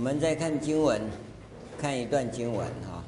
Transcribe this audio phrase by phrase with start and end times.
[0.00, 0.98] 我们再看经文，
[1.78, 3.04] 看一段经文哈。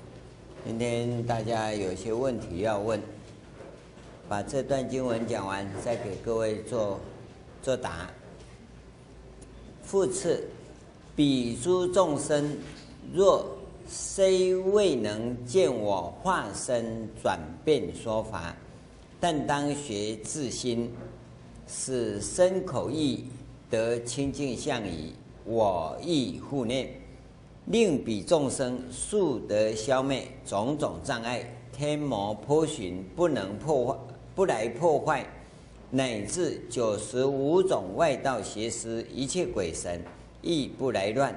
[0.62, 3.00] 今天大家有些问题要问，
[4.28, 7.00] 把这段经文讲完，再给各位做
[7.62, 8.10] 作答。
[9.82, 10.46] 复次，
[11.16, 12.58] 彼诸众生
[13.10, 13.42] 若
[13.88, 18.54] 虽未能见我化身转变说法，
[19.18, 20.92] 但当学自心，
[21.66, 23.24] 使身口意
[23.70, 25.14] 得清净相已。
[25.44, 26.88] 我亦护念，
[27.66, 33.98] 令彼众生速得消灭种种障碍，天魔波旬不能破坏，
[34.34, 35.26] 不来破坏，
[35.90, 40.00] 乃至九十五种外道邪师一切鬼神
[40.42, 41.36] 亦不来乱。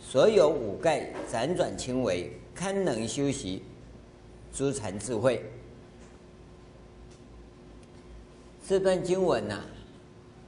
[0.00, 3.62] 所有五盖辗转轻微，堪能修习
[4.52, 5.44] 诸禅智慧。
[8.66, 9.64] 这段经文呐、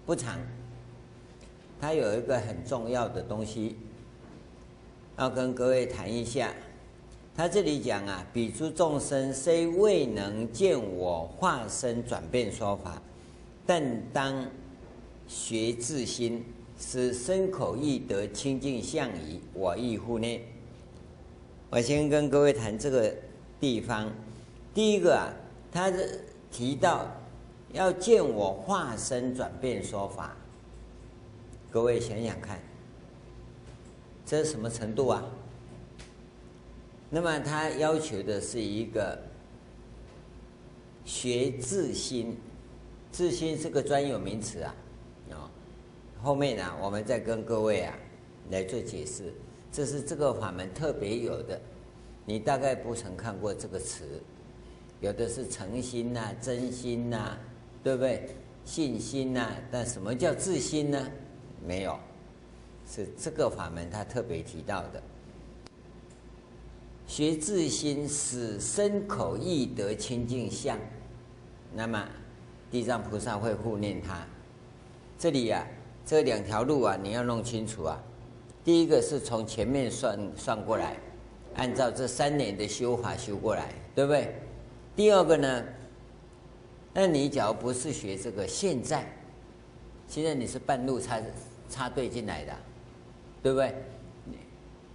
[0.04, 0.38] 不长。
[1.80, 3.76] 它有一个很重要的东西，
[5.16, 6.52] 要跟各位谈一下。
[7.34, 13.00] 他这里讲啊，彼诸众生虽未能见我化身转变说法，
[13.64, 14.46] 但当
[15.26, 16.44] 学自心，
[16.78, 19.40] 使身口意得清净相宜。
[19.54, 20.42] 我亦护念。
[21.70, 23.14] 我先跟各位谈这个
[23.58, 24.12] 地方。
[24.74, 25.32] 第一个啊，
[25.72, 26.20] 他是
[26.50, 27.06] 提到
[27.72, 30.36] 要见我化身转变说法。
[31.70, 32.58] 各位想想看，
[34.26, 35.24] 这是什么程度啊？
[37.08, 39.16] 那么他要求的是一个
[41.04, 42.36] 学自心，
[43.12, 44.74] 自心是个专有名词啊，
[45.30, 45.50] 啊，
[46.20, 47.94] 后面呢，我们再跟各位啊
[48.50, 49.32] 来做解释。
[49.70, 51.60] 这是这个法门特别有的，
[52.24, 54.20] 你大概不曾看过这个词，
[55.00, 57.38] 有的是诚心呐、真心呐，
[57.84, 58.28] 对不对？
[58.64, 61.08] 信心呐，但什么叫自心呢？
[61.66, 61.98] 没有，
[62.90, 65.02] 是这个法门他特别提到的。
[67.06, 70.78] 学自心，使身口意得清净相，
[71.74, 72.08] 那么
[72.70, 74.24] 地藏菩萨会护念他。
[75.18, 75.66] 这里呀、啊，
[76.06, 78.00] 这两条路啊，你要弄清楚啊。
[78.64, 80.96] 第一个是从前面算算过来，
[81.56, 84.34] 按照这三年的修法修过来，对不对？
[84.94, 85.64] 第二个呢，
[86.94, 89.04] 那你假如不是学这个，现在，
[90.06, 91.20] 现在你是半路差。
[91.70, 92.54] 插队进来的，
[93.42, 93.74] 对不对？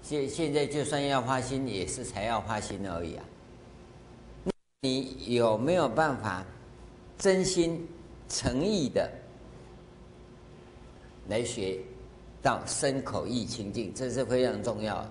[0.04, 3.26] 现现在就算要发心，也是才要发心而已啊。
[4.82, 6.46] 你有没有办法
[7.18, 7.88] 真心
[8.30, 9.12] 诚意的
[11.28, 11.80] 来学
[12.40, 13.92] 到身口意清净？
[13.96, 15.04] 这是非常重要。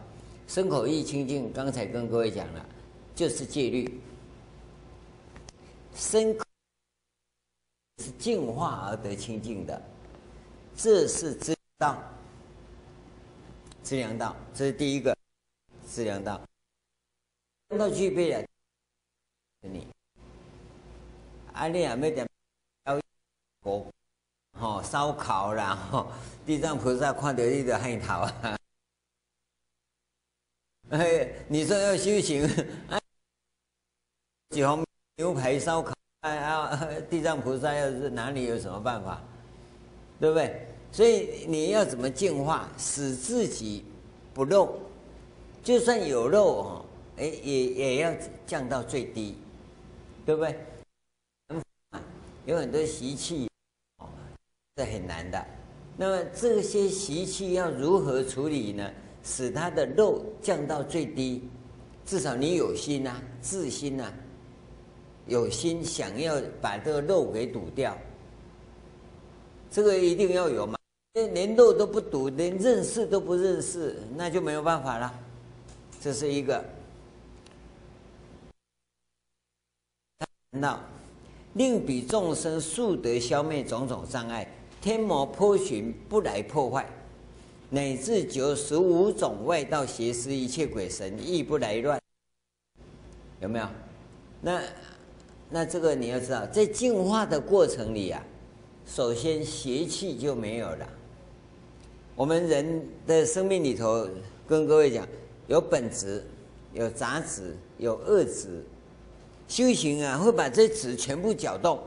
[0.47, 2.65] 身口意清净，刚才跟各位讲了，
[3.17, 4.01] 就是戒律。
[5.97, 6.45] 身口
[7.99, 9.83] 是净化而得清净的。
[10.77, 11.54] 这是真
[11.85, 12.03] 道，
[13.83, 15.15] 资粮道，这是第一个
[15.85, 16.41] 资粮道。
[17.77, 18.47] 到具备了，
[19.61, 19.87] 你
[21.53, 22.27] 阿丽亚没点
[23.63, 23.87] 火，
[24.59, 26.11] 吼烧烤然后
[26.47, 28.57] 地藏菩萨看到你就害怕啊！
[30.91, 32.49] 哎，你说要修行，
[34.51, 34.83] 几红
[35.17, 36.81] 牛排烧烤，哎啊，
[37.11, 39.21] 地藏菩萨要是哪里有什么办法？
[40.19, 40.67] 对不对？
[40.95, 43.85] 所以你要怎么净化，使自己
[44.33, 44.77] 不漏？
[45.61, 46.85] 就算有漏哈，
[47.17, 48.15] 哎，也也要
[48.47, 49.35] 降到最低，
[50.25, 50.57] 对不对？
[52.47, 53.51] 有很多习气，
[54.77, 55.45] 是很难的。
[55.97, 58.89] 那么这些习气要如何处理呢？
[59.25, 61.43] 使它的漏降到最低，
[62.07, 64.15] 至少你有心呐、自心呐、
[65.27, 67.99] 有心想要把这个漏给堵掉。
[69.73, 70.79] 这个一定要有嘛？
[71.15, 75.15] 连路都不堵，连认识都不认识，那就没有办法了。
[76.01, 76.65] 这是一个。
[80.51, 80.81] 谈到
[81.53, 84.45] 令彼众生速得消灭种种障碍，
[84.81, 86.85] 天魔波旬不来破坏，
[87.71, 92.01] 乃至九十五种外道邪师一切鬼神亦不来乱。
[93.41, 93.69] 有没有？
[94.41, 94.61] 那
[95.49, 98.21] 那这个你要知道，在净化的过程里、啊。
[98.87, 100.87] 首先，邪气就没有了。
[102.17, 104.09] 我们人的生命里头，
[104.47, 105.07] 跟各位讲，
[105.49, 106.25] 有本质，
[106.73, 108.65] 有杂质，有恶质。
[109.49, 111.81] 修行啊，会把这质全部搅动。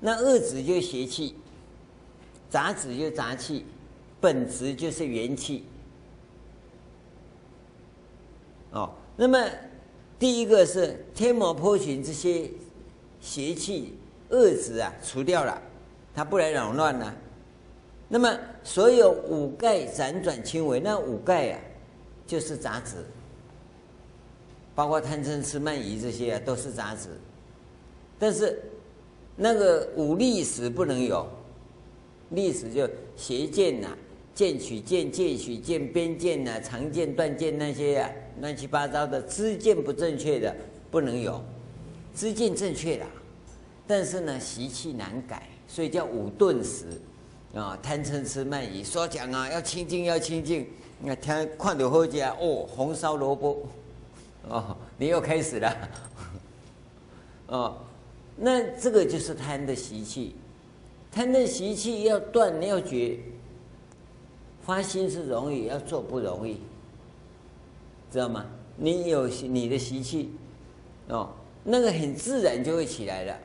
[0.00, 1.34] 那恶质就邪气，
[2.48, 3.66] 杂质就杂气，
[4.20, 5.64] 本质就是元气。
[8.72, 9.46] 哦，那么
[10.18, 12.50] 第一个是天魔波旬这些
[13.20, 13.94] 邪气。
[14.28, 15.62] 恶质啊，除掉了，
[16.12, 17.14] 他不来扰乱了，
[18.08, 21.58] 那么所有五盖辗转轻微，那五盖啊，
[22.24, 22.94] 就是杂质，
[24.76, 27.08] 包括贪嗔痴慢疑这些啊，都是杂质。
[28.16, 28.62] 但是
[29.34, 31.26] 那个五利使不能有，
[32.30, 33.88] 利使就邪见呐、
[34.32, 38.10] 见取见、戒取见、边见呐、啊、常见、断见那些啊，
[38.40, 40.54] 乱七八糟的知见不正确的
[40.92, 41.42] 不能有，
[42.14, 43.04] 知见正确的，
[43.84, 46.84] 但是呢习气难改，所以叫五钝使。
[47.56, 50.66] 啊，贪嗔痴慢疑，说讲啊，要清净，要清净。
[50.98, 53.66] 你看，天看到好家哦，红烧萝卜，
[54.46, 55.88] 哦，你又开始了，
[57.48, 57.78] 哦，
[58.36, 60.36] 那这个就是贪的习气，
[61.10, 63.18] 贪的习气要断，你要绝，
[64.62, 66.60] 发心是容易，要做不容易，
[68.12, 68.44] 知道吗？
[68.76, 70.30] 你有你的习气，
[71.08, 71.30] 哦，
[71.64, 73.38] 那个很自然就会起来了。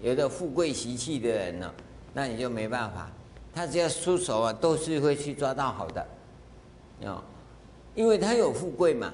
[0.00, 1.74] 有的富贵习气的人呢，
[2.14, 3.10] 那你就没办法。
[3.52, 6.06] 他只要出手啊，都是会去抓到好的，
[7.04, 7.22] 啊，
[7.94, 9.12] 因为他有富贵嘛，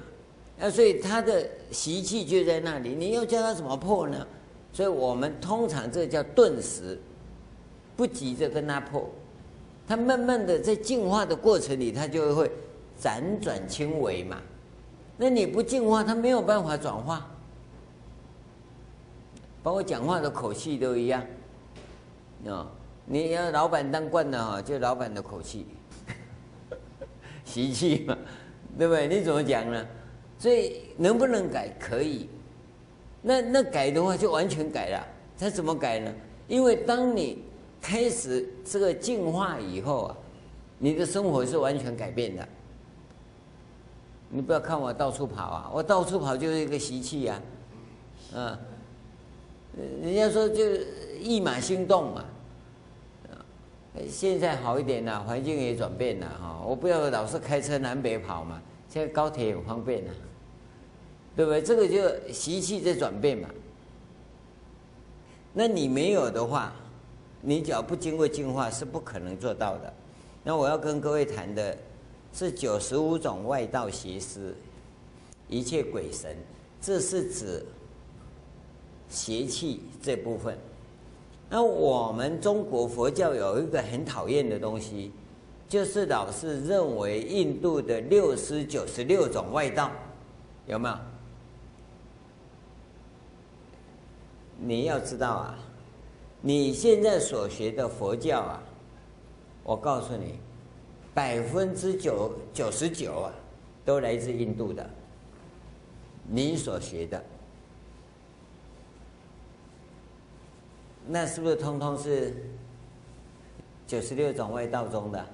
[0.59, 2.93] 啊，所以他的习气就在那里。
[2.93, 4.25] 你要叫他怎么破呢？
[4.71, 6.99] 所以我们通常这叫顿时，
[7.95, 9.09] 不急着跟他破，
[9.87, 12.51] 他慢慢的在进化的过程里，他就会
[13.01, 14.37] 辗转轻微嘛。
[15.17, 17.27] 那你不进化，他没有办法转化，
[19.63, 21.25] 包括讲话的口气都一样，
[22.45, 22.69] 啊。
[23.09, 25.65] 你要老板当惯了哈，就老板的口气、
[27.45, 28.17] 习气嘛，
[28.77, 29.07] 对不对？
[29.07, 29.85] 你怎么讲呢？
[30.37, 31.69] 所以能不能改？
[31.79, 32.29] 可以。
[33.21, 35.07] 那那改的话，就完全改了。
[35.39, 36.13] 他怎么改呢？
[36.49, 37.43] 因为当你
[37.81, 40.17] 开始这个进化以后啊，
[40.77, 42.47] 你的生活是完全改变的。
[44.29, 47.41] 你不要看我到处跑啊，我到处跑就是一个习气呀，
[48.35, 48.59] 啊，
[50.01, 50.61] 人家说就
[51.21, 52.25] 一马心动嘛。
[54.09, 56.61] 现在好一点了，环境也转变了哈。
[56.65, 60.13] 我不要老是开车南北跑嘛，现在高铁也方便了，
[61.35, 61.61] 对不对？
[61.61, 63.49] 这个就习气在转变嘛。
[65.53, 66.73] 那你没有的话，
[67.41, 69.93] 你只要不经过净化是不可能做到的。
[70.43, 71.77] 那我要跟各位谈的
[72.31, 74.55] 是九十五种外道邪师，
[75.47, 76.35] 一切鬼神，
[76.79, 77.65] 这是指
[79.09, 80.57] 邪气这部分。
[81.49, 85.13] 那我们中国佛教有一个很讨厌的东西，
[85.69, 89.89] 就是老是认为印度的六师九十六种外道，
[90.65, 90.95] 有没有？
[94.59, 95.59] 你要知道啊，
[96.41, 98.63] 你现在所学的佛教啊，
[99.63, 100.39] 我告诉你，
[101.13, 103.31] 百分之九九十九啊，
[103.85, 104.89] 都来自印度的，
[106.27, 107.23] 你所学的。
[111.09, 112.33] 那是不是通通是
[113.87, 115.25] 九十六种味道中的？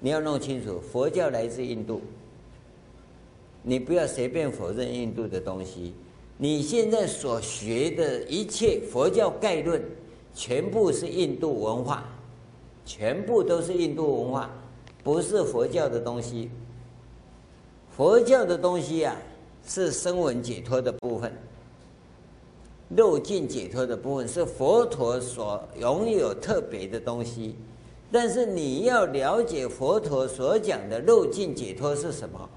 [0.00, 2.00] 你要弄清楚，佛教来自印度，
[3.62, 5.94] 你不要随便否认印度的东西。
[6.36, 9.82] 你现在所学的一切佛教概论，
[10.34, 12.04] 全部是印度文化，
[12.84, 14.50] 全部都是印度文化，
[15.02, 16.50] 不是佛教的东西。
[17.96, 19.16] 佛教的东西啊，
[19.66, 20.92] 是声闻解脱的
[22.88, 23.18] 肉。
[23.18, 27.54] 尽解脱的部分是佛陀所拥有特别的东西，
[28.10, 32.48] 但是你要了解佛陀所讲的肉尽解脱是什么，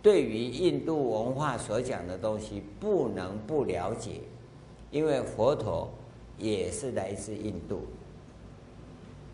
[0.00, 4.20] 对于印度文化所讲的东西不能不了解，
[4.92, 5.90] 因为佛陀
[6.38, 7.80] 也是来自印度，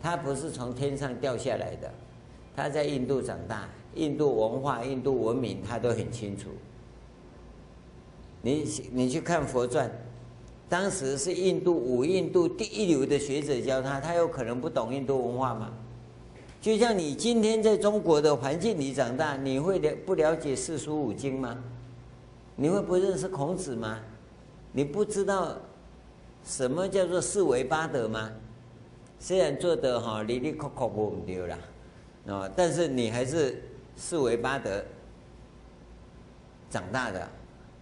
[0.01, 1.93] 他不是从天上掉下来的，
[2.55, 6.49] 他在印度长大，印度文化、印度文明他都很清楚。
[8.41, 9.91] 你你去看佛传。
[10.71, 15.69] 当时是印度五印度第一流的学者教他，他有可能不懂印度文化吗？
[16.61, 21.61] 就像你今天在中国的环境里长大，你会了不了解四书五经吗？
[22.55, 23.99] 你会不认识孔子吗？
[24.71, 25.57] 你不知道
[26.45, 28.31] 什么叫做四维八德吗？
[29.19, 31.57] 虽然做得哈哩哩抠抠不丢啦
[32.27, 33.61] 啊，但是你还是
[33.97, 34.81] 四维八德
[36.69, 37.27] 长大的，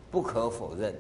[0.10, 0.92] 不可否认。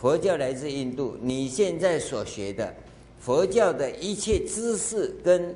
[0.00, 2.74] 佛教来自印度，你现在所学的
[3.18, 5.54] 佛教的一切知识跟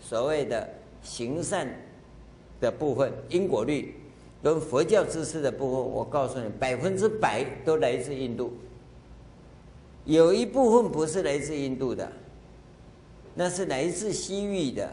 [0.00, 0.66] 所谓的
[1.02, 1.68] 行善
[2.58, 3.94] 的部分、因果律
[4.42, 8.50] 跟佛教知识的部分，我告诉你，百分之百都来自印度。
[10.06, 12.10] 有一部分不是来自印度的，
[13.34, 14.90] 那是来自西域的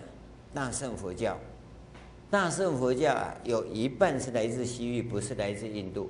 [0.53, 1.39] 大乘佛教。
[2.29, 6.09] 大乘佛教啊，有一半是来自西域，不是来自印度。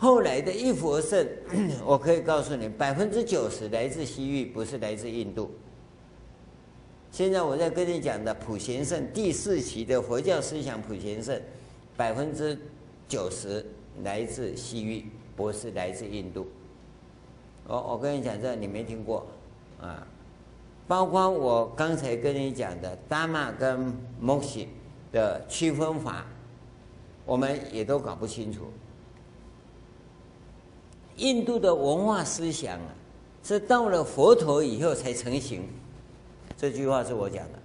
[0.00, 1.28] 后来的一佛圣，
[1.84, 5.50] 我可以告诉你，百分之九十来自西域，不是来自印度。
[7.12, 11.38] 现在我在跟你讲的普贤圣第四期的佛教思想普贤圣，
[11.98, 12.58] 百分之
[13.06, 13.62] 九十
[14.02, 15.04] 来自西域，
[15.36, 16.48] 不是来自印度。
[17.66, 19.26] 我我跟你讲这你没听过
[19.82, 20.06] 啊？
[20.88, 24.66] 包括我刚才跟你讲的达玛跟摩西
[25.12, 26.24] 的区分法，
[27.26, 28.62] 我们也都搞不清楚。
[31.20, 32.88] 印度的文化思想啊，
[33.44, 35.68] 是到了佛陀以后才成型。
[36.56, 37.58] 这句话是我讲的，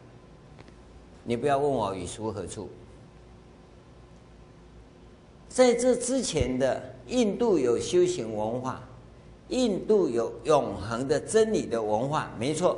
[1.24, 2.70] 你不要问我语出何处。
[5.48, 8.82] 在这之前的印度有修行文化，
[9.48, 12.78] 印度有永恒的真理的文化，没错，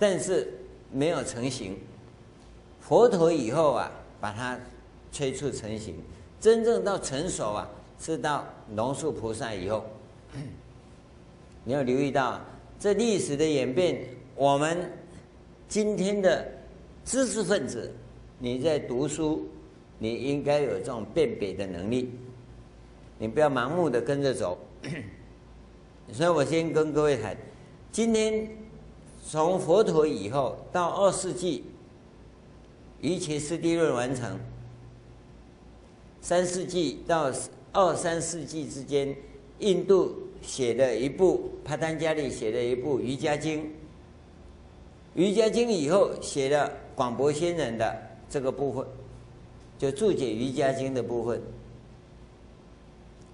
[0.00, 0.52] 但是
[0.90, 1.78] 没有成型。
[2.80, 3.88] 佛陀以后啊，
[4.20, 4.58] 把它
[5.12, 5.94] 催促成型，
[6.40, 7.68] 真正到成熟啊，
[8.00, 8.44] 是到
[8.74, 9.84] 龙树菩萨以后。
[11.68, 12.40] 你要留意到，
[12.80, 14.00] 这历史的演变，
[14.34, 14.90] 我们
[15.68, 16.50] 今天的
[17.04, 17.92] 知识分子，
[18.38, 19.46] 你在读书，
[19.98, 22.10] 你应该有这种辨别的能力，
[23.18, 24.58] 你不要盲目的跟着走。
[26.10, 27.36] 所以我先跟各位谈，
[27.92, 28.48] 今天
[29.22, 31.64] 从佛陀以后到二世纪，
[33.02, 34.40] 瑜伽师地论完成，
[36.22, 37.30] 三世纪到
[37.74, 39.14] 二三世纪之间。
[39.58, 43.60] 印度写了一部，帕丹加利写了一部《瑜伽经》。
[45.14, 47.96] 《瑜伽经》以后写了广博仙人的
[48.30, 48.86] 这个部分，
[49.78, 51.42] 就注解《瑜伽经》的部分，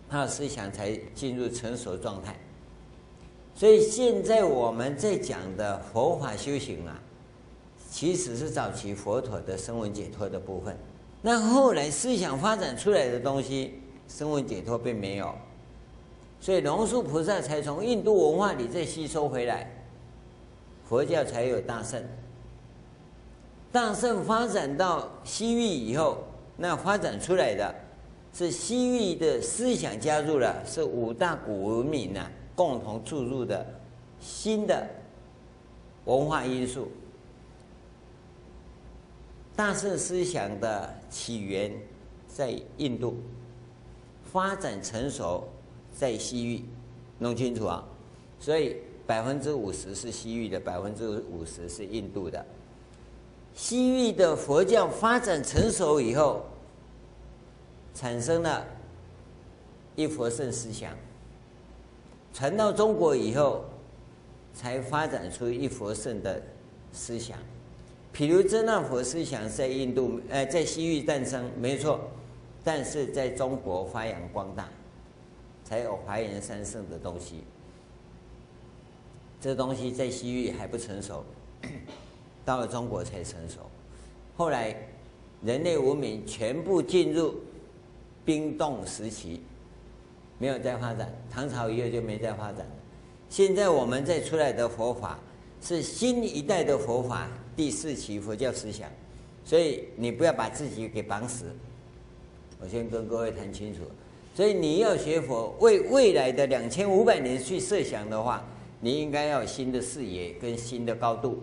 [0.08, 2.34] 他的思想才进入成熟状态。
[3.54, 7.00] 所以现在我们在讲的佛法修行啊，
[7.90, 10.76] 其实是早期佛陀的声闻解脱的部分。
[11.22, 13.74] 那后来思想发展出来的东西，
[14.08, 15.34] 声闻解脱并没有。
[16.44, 19.66] 所以龙树菩萨才从印度文化里再吸收回来，
[20.86, 22.04] 佛教才有大乘。
[23.72, 26.18] 大乘发展到西域以后，
[26.58, 27.74] 那发展出来的
[28.34, 33.64] 是西域的思想加入了，是五大古文明呐共同注入的
[34.20, 34.86] 新的
[36.04, 36.88] 文化因素。
[39.56, 41.72] 大乘思想的起源
[42.28, 43.16] 在印度，
[44.30, 45.48] 发展成熟。
[45.96, 46.64] 在西域，
[47.20, 47.84] 弄清楚啊！
[48.40, 52.44] 所以百分之五十是西域的，百分之五十是印度的。
[53.54, 56.44] 西域的佛教发展成熟以后，
[57.94, 58.66] 产生了
[59.94, 60.92] 一佛圣思想，
[62.32, 63.64] 传到中国以后，
[64.52, 66.42] 才发展出一佛圣的
[66.92, 67.38] 思想。
[68.12, 72.00] 譬如真那佛思想在印度，呃，在西域诞生，没错，
[72.64, 74.68] 但是在中国发扬光大。
[75.64, 77.42] 才有华严三圣的东西，
[79.40, 81.24] 这东西在西域还不成熟，
[82.44, 83.60] 到了中国才成熟。
[84.36, 84.76] 后来
[85.42, 87.34] 人类文明全部进入
[88.24, 89.42] 冰冻时期，
[90.38, 91.10] 没有再发展。
[91.30, 92.72] 唐朝以后就没再发展了。
[93.30, 95.18] 现在我们再出来的佛法
[95.62, 98.90] 是新一代的佛法，第四期佛教思想，
[99.44, 101.46] 所以你不要把自己给绑死。
[102.60, 103.80] 我先跟各位谈清楚。
[104.34, 108.44] 所以你要学佛，为未来的两千五百年去设想的话，
[108.80, 111.40] 你应该要有新的视野跟新的高度，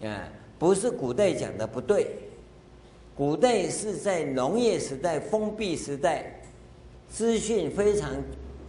[0.00, 2.06] 啊，不是古代讲的不对，
[3.16, 6.40] 古代是在农业时代、封闭时代，
[7.08, 8.12] 资讯非常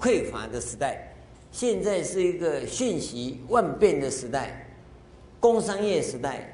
[0.02, 1.14] 匮乏的时代，
[1.52, 4.68] 现在是一个讯息万变的时代，
[5.40, 6.52] 工商业时代，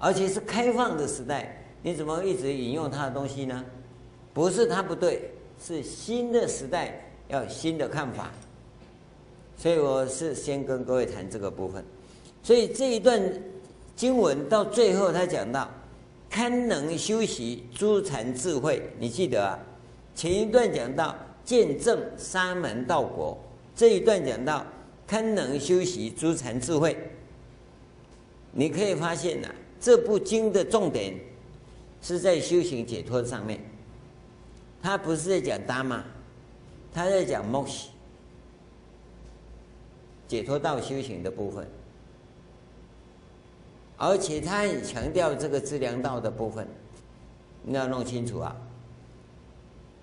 [0.00, 3.64] 而且是开放的时代，你怎么一直引用他的东西呢？
[4.32, 5.30] 不是他不对。
[5.62, 8.30] 是新的时代，要新的看法，
[9.56, 11.84] 所以我是先跟各位谈这个部分。
[12.42, 13.22] 所以这一段
[13.96, 15.70] 经文到最后，他讲到
[16.28, 19.58] 堪能修习诸禅智慧，你记得啊？
[20.14, 23.38] 前一段讲到见证沙门道果，
[23.74, 24.64] 这一段讲到
[25.06, 26.96] 堪能修习诸禅智慧。
[28.52, 29.48] 你可以发现呐、
[29.80, 31.14] 这部经的重点
[32.00, 33.58] 是在修行解脱上面。
[34.84, 36.04] 他不是在讲达玛，
[36.92, 37.88] 他在讲摩西
[40.28, 41.66] 解脱道修行的部分，
[43.96, 46.68] 而且他很强调这个资粮道的部分，
[47.62, 48.54] 你要弄清楚啊。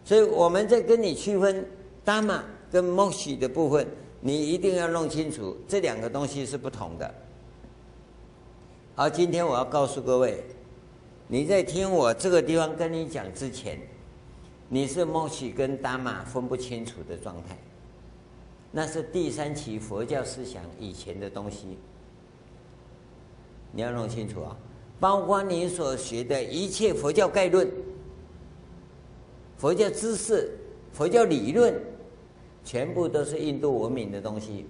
[0.04, 1.64] 所以我们在跟你区分
[2.04, 3.86] 达玛跟摩西的部分，
[4.20, 7.14] 你一定要弄清楚这两个东西是不同的。
[8.96, 10.44] 而今天我要告诉各位，
[11.28, 13.80] 你在听我这个地方跟你讲之前。
[14.74, 17.58] 你是摩奇跟达玛分不清楚的状态，
[18.72, 21.78] 那是第三期佛教思想以前的东西，
[23.74, 24.56] 你要弄清楚啊！
[24.98, 27.70] 包括你所学的一切佛教概论、
[29.58, 30.58] 佛教知识、
[30.94, 31.78] 佛教理论，
[32.64, 34.66] 全部都是印度文明的东西。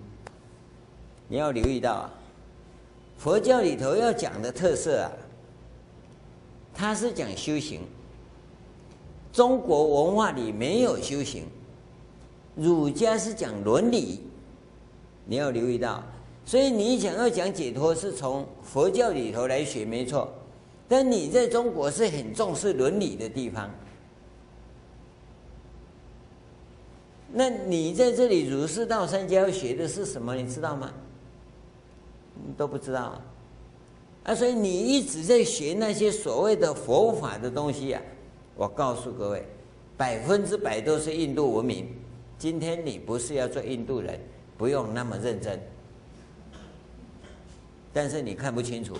[1.27, 2.13] 你要留意到啊，
[3.20, 5.12] 佛教里头要讲的特色啊，
[6.74, 7.81] 它是讲修行。
[9.32, 11.46] 中国文化里没有修行，
[12.56, 14.22] 儒家是讲伦理，
[15.26, 16.04] 你要留意到。
[16.44, 20.28] 所以你想要讲解脱，是从佛教里头来学，没错。
[20.88, 23.70] 但你在中国是很重视伦理的地方，
[27.32, 30.36] 那你在这里儒释道三家要学的是什么？
[30.36, 30.92] 你知道吗？
[32.58, 33.22] 都不知道啊！
[34.24, 38.02] 啊，所以你一直在学那些所谓的佛法的东西啊。
[38.55, 39.46] 我告诉各位，
[39.98, 41.88] 百分之百都是印度文明。
[42.38, 44.20] 今天你不是要做印度人，
[44.58, 45.60] 不用那么认真。
[47.93, 48.96] 但是你看不清楚。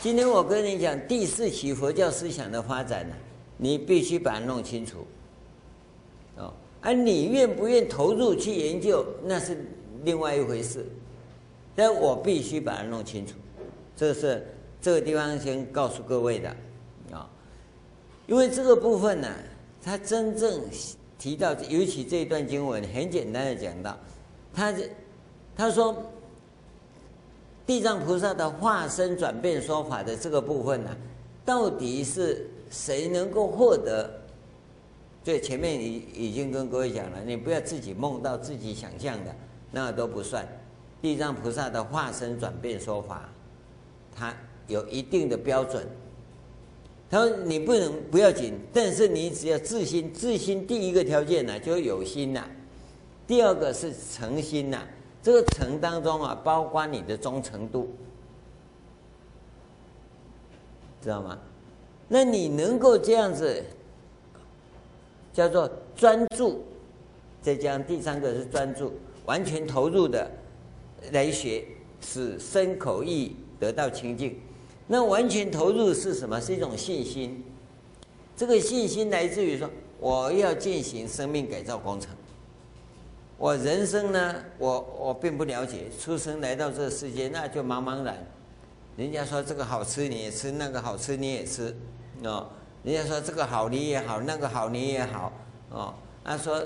[0.00, 3.14] 今天我跟你讲第四期佛教思想的发展呢，
[3.56, 5.06] 你必须把它弄清楚。
[6.36, 6.52] 哦，
[6.82, 9.66] 而你愿不愿投入去研究，那是
[10.02, 10.86] 另外一回事。
[11.74, 13.34] 但我必须把它弄清楚。
[13.96, 14.46] 这是
[14.80, 16.48] 这个地方先告诉各位的，
[17.12, 17.30] 啊，
[18.26, 19.28] 因为这个部分呢，
[19.82, 20.62] 他真正
[21.18, 23.96] 提到，尤其这一段经文，很简单的讲到，
[24.52, 24.74] 他
[25.56, 25.96] 他说，
[27.64, 30.90] 地藏菩萨的化身转变说法的这个部分呢，
[31.44, 34.10] 到底是谁能够获得？
[35.22, 39.34] 对，前面已已经跟各位讲了，你不要自己梦到自己想象的，
[39.70, 40.46] 那都不算。
[41.00, 43.30] 地藏菩萨的化身转变说法。
[44.14, 44.34] 他
[44.68, 45.86] 有一定的标准，
[47.10, 52.46] 他说你不能不要紧，但是你只要自心，自心第一个条件呢，就有心呐，
[53.26, 54.86] 第二个是诚心呐，
[55.22, 57.94] 这个诚当中啊，包括你的忠诚度，
[61.02, 61.38] 知道吗？
[62.08, 63.62] 那你能够这样子，
[65.32, 66.64] 叫做专注，
[67.42, 68.92] 再加上第三个是专注，
[69.26, 70.30] 完全投入的
[71.12, 71.64] 来学，
[72.00, 73.36] 使身口意。
[73.64, 74.38] 得到清净，
[74.86, 76.38] 那完全投入是什么？
[76.38, 77.42] 是一种信心。
[78.36, 82.10] 这个信心来自于说，我要进行生命改造工程。
[83.38, 88.26] 我人生呢，我我并不了解，出生来到这个世界，那就茫茫然。
[88.96, 91.74] 人家说这个好吃你也吃，那个好吃你也吃，
[92.22, 92.46] 哦。
[92.82, 95.32] 人家说这个好你也好，那个好你也好，
[95.70, 95.94] 哦。
[96.22, 96.62] 他说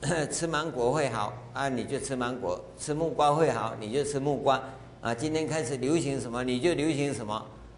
[0.30, 4.62] 吃芒果会好啊，你就吃芒果；吃木瓜会好，你就吃木瓜。
[5.00, 7.34] 啊，今天开始流行什么，你就流行什么，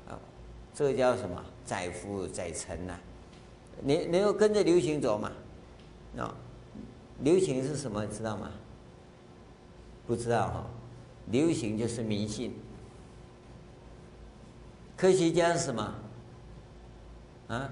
[0.09, 0.19] 啊，
[0.75, 1.45] 这个叫什么？
[1.65, 2.99] 载浮载沉呐，
[3.81, 5.31] 你你要跟着流行走嘛？
[6.19, 6.35] 啊，
[7.21, 8.05] 流行是什么？
[8.09, 8.51] 知道吗？
[10.05, 10.67] 不知道哈，
[11.31, 12.53] 流行就是迷信。
[14.97, 15.95] 科学家是什么？
[17.47, 17.71] 啊，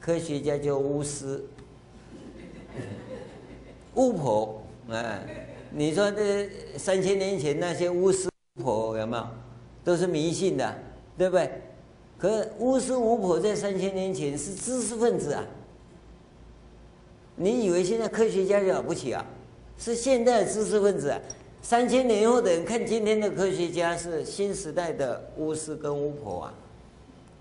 [0.00, 1.44] 科学家叫巫师，
[3.94, 5.20] 巫婆，啊，
[5.70, 6.48] 你说这
[6.78, 8.29] 三千年前那些巫师。
[8.60, 9.26] 婆有没有？
[9.82, 10.74] 都是迷信的，
[11.16, 11.50] 对不对？
[12.18, 15.42] 可巫师巫婆在三千年前是知识分子啊！
[17.36, 19.24] 你以为现在科学家了不起啊？
[19.78, 21.18] 是现代知识分子啊！
[21.62, 26.54] 三千年后的人看今天的科学家是新时代的巫师跟巫婆啊！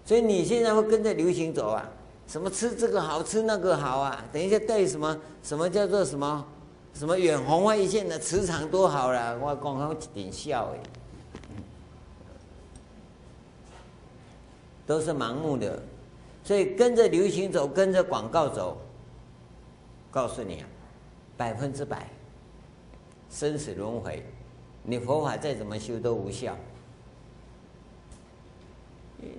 [0.06, 1.90] 所以你现在会跟着流行走啊？
[2.26, 4.24] 什么吃这个好吃那个好啊？
[4.32, 6.46] 等一下带什么什么叫做什么
[6.94, 9.38] 什么远红外线的磁场多好了？
[9.42, 10.80] 我刚刚一点笑哎。
[14.89, 15.80] 都是盲目的，
[16.43, 18.75] 所以跟着流行走，跟着广告走。
[20.10, 20.67] 告诉你啊，
[21.38, 22.10] 百分之百
[23.30, 24.23] 生死轮回，
[24.82, 26.58] 你佛法再怎么修都无效。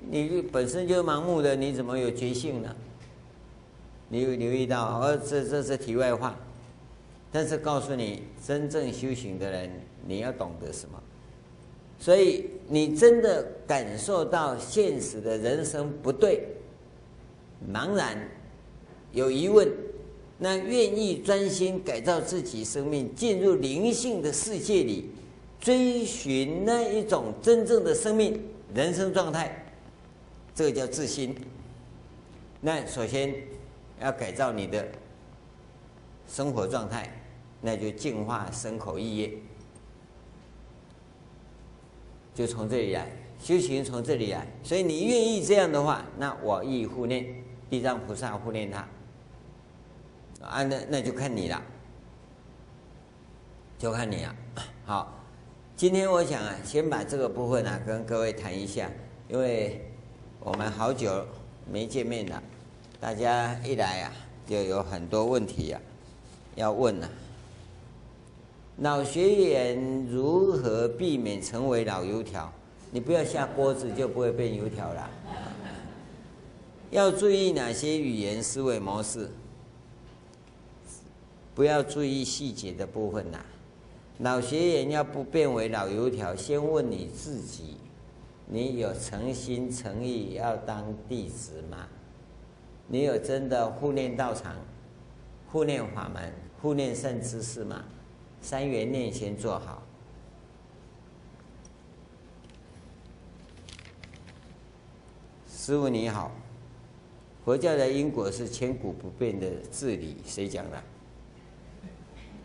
[0.09, 2.77] 你本身就盲目的，你怎么有觉性呢？
[4.09, 5.01] 你有留意到？
[5.01, 6.37] 哦这这是题外话，
[7.33, 9.69] 但是告诉你，真正修行的人，
[10.07, 11.03] 你要懂得什么？
[11.99, 16.47] 所以你真的感受到现实的人生不对，
[17.69, 18.17] 茫然，
[19.11, 19.69] 有疑问，
[20.39, 25.11] 那愿意专心改造自己生命，进入灵性的世界里，
[25.59, 28.41] 追寻那一种真正的生命
[28.73, 29.67] 人生状态，
[30.55, 31.35] 这个叫自心。
[32.61, 33.35] 那首先
[34.01, 34.87] 要改造你的
[36.29, 37.21] 生活状态，
[37.61, 39.33] 那就净化身口意业。
[42.41, 43.07] 就从这里来，
[43.39, 44.47] 修行从这里来。
[44.63, 47.27] 所以你愿意这样的话，那我亦护念
[47.69, 48.79] 地藏菩萨护念他。
[50.41, 51.63] 啊，那那就看你了，
[53.79, 54.35] 就看你了。
[54.87, 55.23] 好，
[55.77, 58.91] 今天我想啊，先把这个部分啊跟各位谈一下，
[59.29, 59.85] 因为
[60.39, 61.27] 我们好久
[61.71, 62.43] 没见面了，
[62.99, 64.13] 大家一来啊，
[64.47, 67.11] 就有很多问题呀、啊，要问了、
[68.81, 72.51] 老学员如何避免成为老油条？
[72.91, 75.11] 你不要下锅子，就不会变油条了。
[76.91, 79.29] 要注意哪些语言思维模式？
[81.55, 83.45] 不要注意细节的部分呐。
[84.21, 87.77] 老学员要不变为老油条，先问你自己：
[88.47, 91.87] 你有诚心诚意要当弟子吗？
[92.89, 94.57] 你有真的护念道场、
[95.53, 97.85] 护念法门、护念善知识吗？
[98.41, 99.83] 三元念先做好。
[105.49, 106.33] 师傅你好，
[107.45, 110.83] 佛教的因果是千古不变的治理，谁讲的？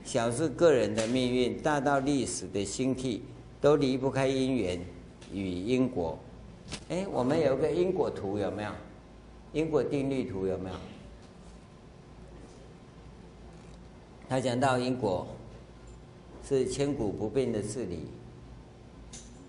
[0.03, 3.23] 小至个人的命运，大到历史的兴替，
[3.60, 4.79] 都离不开因缘
[5.31, 6.19] 与因果。
[6.89, 8.71] 哎，我们有个因果图有没有？
[9.53, 10.75] 因果定律图有没有？
[14.29, 15.25] 他讲到因果。
[16.47, 18.01] 是千古不变的至理，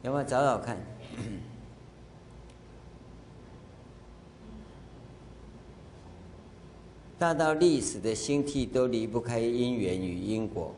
[0.02, 0.78] 要不要找找看？
[7.18, 10.74] 大到历史的兴替都离不开因缘与因果。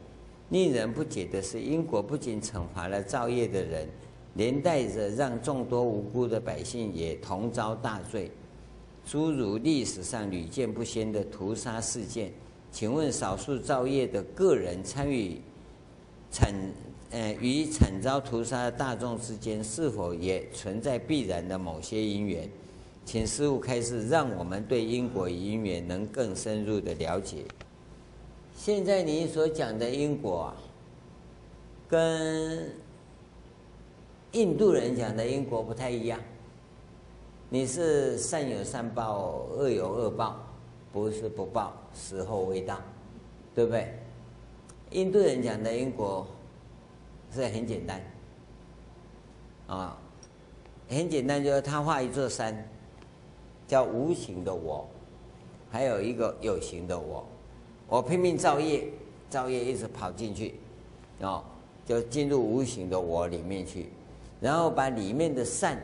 [0.50, 3.87] 令人不解的是，因果不仅惩罚了造业的人，
[4.35, 8.31] 连带着让众多无辜的百姓也同遭大罪。
[9.04, 12.33] 诸如历史上屡见不鲜的屠杀事件，
[12.72, 15.40] 请问少数造业的个人参与？
[16.30, 16.54] 惨，
[17.10, 22.48] 呃，与惨遭屠杀的大众之间，是否也存在必然的某些因缘？
[23.04, 27.44] 请师父开示，让我们对因果因缘能更深入的了解。
[28.54, 30.56] 现在你所讲的因果啊，
[31.88, 32.70] 跟
[34.32, 36.20] 印度人讲的因果不太一样。
[37.48, 40.36] 你是善有善报，恶有恶报，
[40.92, 42.78] 不是不报，时候未到，
[43.54, 43.94] 对不对？
[44.90, 46.27] 印度人讲的因果
[47.31, 48.01] 是很简单，
[49.66, 49.98] 啊，
[50.88, 52.66] 很简单，就是他画一座山，
[53.66, 54.88] 叫无形的我，
[55.70, 57.27] 还有一个有形的我，
[57.87, 58.88] 我拼命造业，
[59.29, 60.55] 造业一直跑进去，
[61.20, 61.44] 哦，
[61.85, 63.90] 就进入无形的我里面去，
[64.40, 65.79] 然后把里面的善，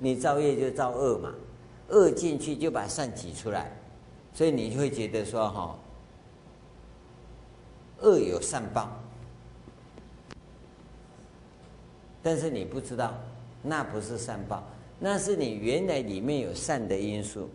[0.00, 1.32] 你造业就造恶嘛，
[1.90, 3.70] 恶进去就把善挤出来，
[4.34, 5.78] 所以你会觉得说哈。
[8.00, 8.90] 恶有善报，
[12.22, 13.14] 但是你不知道，
[13.62, 14.62] 那不是善报，
[14.98, 17.48] 那是你原来里面有善的因素，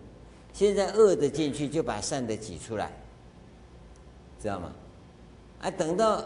[0.53, 2.91] 现在恶的进去就把善的挤出来，
[4.41, 4.71] 知道吗？
[5.61, 6.23] 啊，等到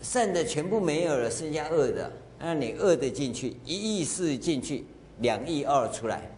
[0.00, 4.84] 善的全部没有了，剩下恶的，让你恶的进去，一亿四进去，
[5.18, 6.30] 两亿二出来，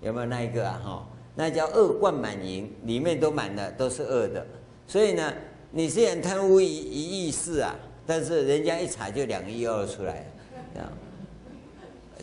[0.00, 0.80] 有没有那一个啊？
[0.84, 4.46] 哈，那叫恶贯满盈，里面都满了，都是恶的。
[4.88, 5.32] 所以呢，
[5.70, 7.74] 你虽然贪污一一亿四啊，
[8.06, 10.24] 但是人家一查就两亿二出来，
[10.72, 10.88] 这样，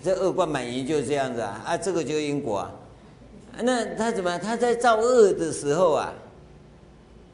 [0.04, 2.71] 这恶贯满盈就是这样子啊啊，这个就因果啊。
[3.62, 4.39] 那他怎么？
[4.39, 6.13] 他在造恶的时候啊，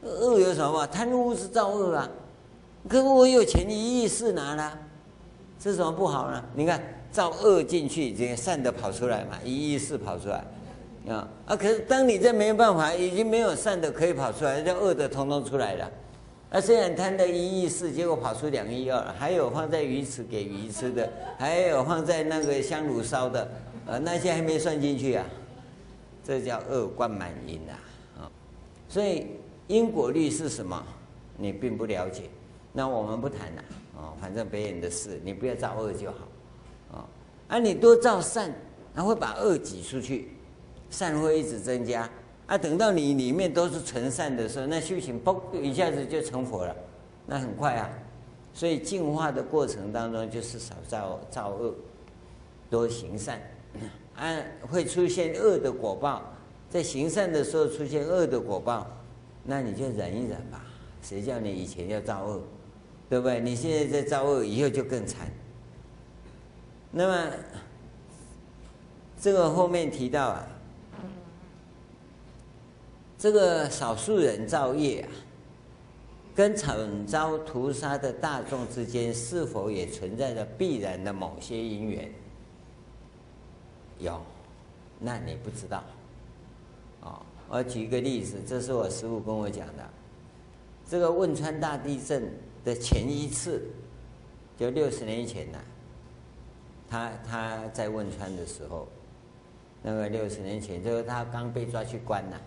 [0.02, 0.86] 恶有什么？
[0.88, 2.08] 贪污是造恶啊。
[2.88, 4.78] 可是我有钱一亿四拿了，
[5.58, 6.44] 这什么不好呢？
[6.54, 10.44] 你看造恶进去，这个善的跑出来嘛，一亿四跑出来。
[11.08, 11.56] 啊啊！
[11.56, 15.90] 可是当你这没有办法，已经没有善的可以跑出来，叫恶的统统出来了。
[16.50, 23.48] 啊，虽然贪的一亿四，结果跑出两亿二，还有放在鱼池给鱼吃的，还有放在那个香炉烧的，
[23.86, 25.24] 呃，那些还没算进去啊。
[26.22, 28.22] 这叫恶贯满盈啊！
[28.22, 28.30] 啊，
[28.88, 29.28] 所以
[29.68, 30.84] 因果律是什么？
[31.36, 32.24] 你并不了解，
[32.72, 33.62] 那我们不谈了
[33.96, 36.18] 啊，反正别人的事，你不要造恶就好。
[36.92, 37.04] 啊，
[37.48, 38.52] 啊，你多造善，
[38.94, 40.28] 然后会把恶挤出去。
[40.90, 42.08] 善会一直增加
[42.46, 46.74] 啊，等到你里面都是纯善的时候，那修行嘣一下子就成佛了，
[47.26, 47.88] 那很快啊。
[48.52, 51.72] 所以净化的过程当中，就是少造造恶，
[52.68, 53.40] 多行善，
[54.16, 54.36] 啊，
[54.68, 56.22] 会出现恶的果报，
[56.68, 58.84] 在行善的时候出现恶的果报，
[59.44, 60.64] 那你就忍一忍吧。
[61.02, 62.42] 谁叫你以前要造恶，
[63.08, 63.38] 对不对？
[63.38, 65.28] 你现在在造恶，以后就更惨。
[66.90, 67.32] 那么
[69.20, 70.48] 这个后面提到啊。
[73.20, 75.12] 这个少数人造业啊，
[76.34, 82.10] 跟惨遭屠杀的大众之间，是否也存在着必然的某些因缘？
[83.98, 84.18] 有，
[84.98, 85.84] 那你不知道。
[87.02, 89.86] 哦，我举一个例子，这是我师父跟我讲的。
[90.88, 92.32] 这个汶川大地震
[92.64, 93.60] 的前一次，
[94.58, 95.58] 就六十年前呐，
[96.88, 98.88] 他他在汶川的时候，
[99.82, 102.40] 那个六十年前，就是他刚被抓去关呐。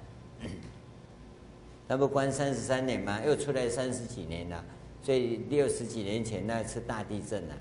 [1.88, 3.19] 他不关三十三年吗？
[3.25, 4.63] 又出来三十几年了，
[5.01, 7.53] 所以六十几年前那次大地震呢，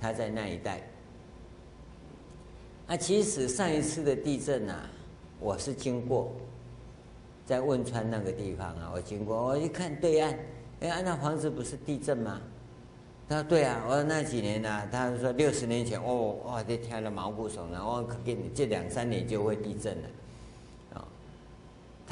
[0.00, 0.80] 他在那一带。
[2.88, 4.88] 啊，其实上一次的地震啊，
[5.38, 6.34] 我是经过，
[7.46, 10.36] 在汶川那个地方啊，我经过，我一看对岸，
[10.80, 12.40] 哎，那房子不是地震吗？
[13.28, 20.08] 他说对啊，我说那几年呢、他说六十年前，哦，哇，这听了毛骨悚然，我给你这两三年就会地震了。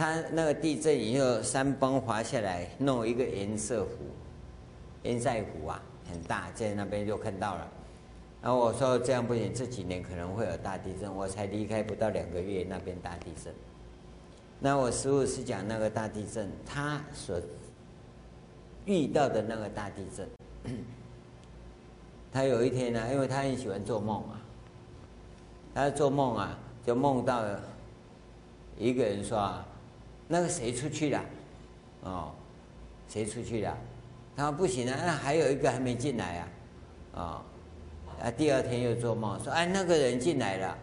[0.00, 3.90] 他那个地震以后，山崩滑下来，弄一个颜色湖，
[5.02, 7.68] 堰塞湖啊，很大，在那边就看到了。
[8.40, 11.14] 然后我说这样不行，这几年可能会有大地震。
[11.14, 13.52] 我才离开不到两个月，那边大地震。
[14.58, 17.38] 那我师傅是讲那个大地震，他所
[18.86, 20.26] 遇到的那个大地震，
[22.32, 24.40] 他有一天呢，因为他很喜欢做梦啊，
[25.74, 27.62] 他做梦啊，就梦到了
[28.78, 29.66] 一个人说啊。
[30.32, 31.24] 那个谁出去了？
[32.02, 32.32] 哦，
[33.08, 33.76] 谁出去了？
[34.36, 36.48] 他说不行啊，那还有一个还没进来啊，
[37.14, 40.78] 啊、哦，啊，第二天又做梦说，哎，那个人进来了，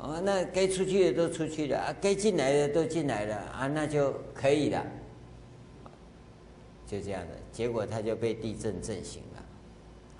[0.00, 4.84] 哦，那该出去的都出去了，啊，该进来的都进来了，啊，那就可以了，
[6.84, 9.42] 就这样的，结果他就被地震震醒了，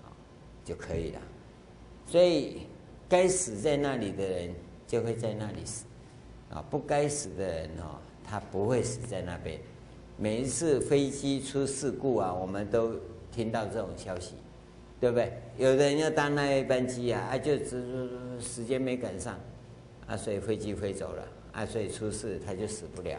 [0.04, 0.14] 啊，
[0.64, 1.20] 就可以了，
[2.06, 2.68] 所以
[3.08, 4.54] 该死在那里的人
[4.86, 5.84] 就会在那里死，
[6.50, 7.98] 啊，不该死的人哦。
[8.34, 9.60] 他不会死在那边。
[10.16, 12.96] 每一次飞机出事故啊，我们都
[13.30, 14.34] 听到这种消息，
[15.00, 15.32] 对不对？
[15.56, 19.38] 有的人要搭那一班机啊，啊，就只时间没赶上，
[20.08, 23.16] 啊，所以飞机飞走了，啊，所以出事他就死不了，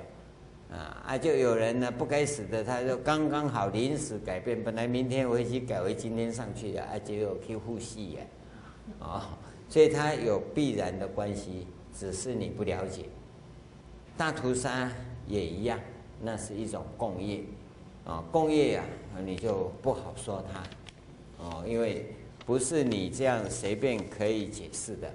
[0.69, 8.21] 啊，啊，就有人呢不该死的，他就刚刚好临时改变，本来明天飞机改为今天上去的，啊，结果可以呼吸呀，
[8.99, 9.21] 哦，
[9.69, 13.05] 所以他有必然的关系，只是你不了解。
[14.17, 14.89] 大屠杀
[15.27, 15.77] 也一样，
[16.21, 17.43] 那是一种共业，
[18.05, 18.83] 啊，共业呀，
[19.25, 25.11] 你就不好说它，哦，因为不是你这样随便可以解释的。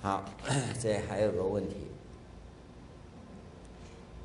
[0.00, 0.24] 好，
[0.80, 1.76] 这还有个问题，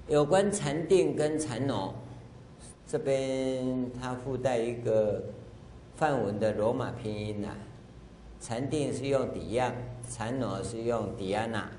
[0.08, 1.94] 有关禅定跟禅挪，
[2.88, 5.22] 这边它附带一个
[5.96, 7.50] 梵文的罗马拼音呐，
[8.40, 9.74] 禅定是用底样，
[10.10, 11.70] 禅挪是用底亚娜。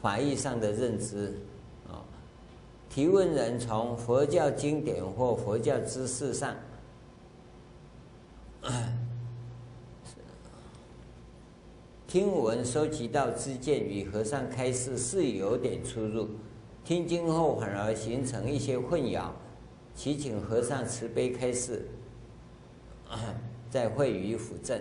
[0.00, 1.34] 法义上的认知，
[1.88, 2.04] 啊，
[2.88, 6.54] 提问人从佛教经典或佛教知识上，
[12.06, 16.28] 听闻收集到知见与和尚开示是有点出入，
[16.84, 19.30] 听经后反而形成一些混淆，
[19.96, 21.88] 祈请和尚慈悲开示，
[23.68, 24.80] 再会予辅正。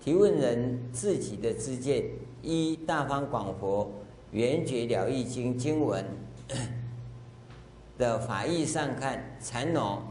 [0.00, 2.04] 提问人自己的知见
[2.42, 3.90] 一大方广佛。
[4.34, 6.04] 圆觉了义经经文
[7.96, 10.02] 的法义上看，禅挪、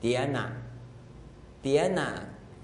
[0.00, 0.50] 迪安娜、
[1.60, 2.14] 迪安娜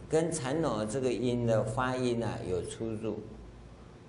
[0.08, 3.18] 跟禅挪这个音的发音啊有出入，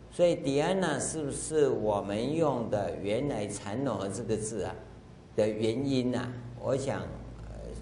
[0.09, 4.73] 所以迪安娜是不是我们用的原来禅挪这个字啊
[5.35, 7.01] 的原因呢、我想，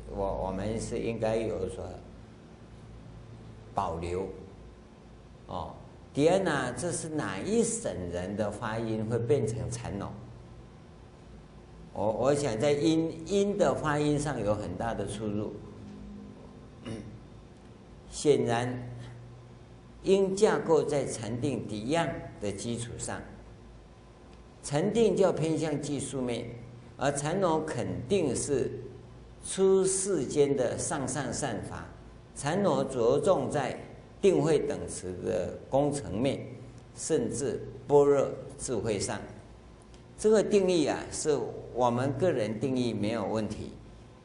[0.10, 1.86] 我我们是应该有所
[3.76, 4.28] 保留，
[5.46, 5.76] 哦。
[6.14, 10.12] 第二呢，这是哪一省人的发音会变成禅农？
[11.94, 15.54] 我我想在音音的发音上有很大的出入。
[18.12, 18.90] 显然，
[20.04, 22.06] 音架构在禅定底样
[22.42, 23.22] 的基础上，
[24.62, 26.46] 禅定较偏向技术面，
[26.98, 28.70] 而禅农肯定是
[29.48, 31.86] 出世间的上上善法。
[32.36, 33.80] 禅农着重在。
[34.22, 36.46] 定慧等词的工程面，
[36.96, 39.20] 甚至般若智慧上，
[40.16, 41.36] 这个定义啊，是
[41.74, 43.72] 我们个人定义没有问题，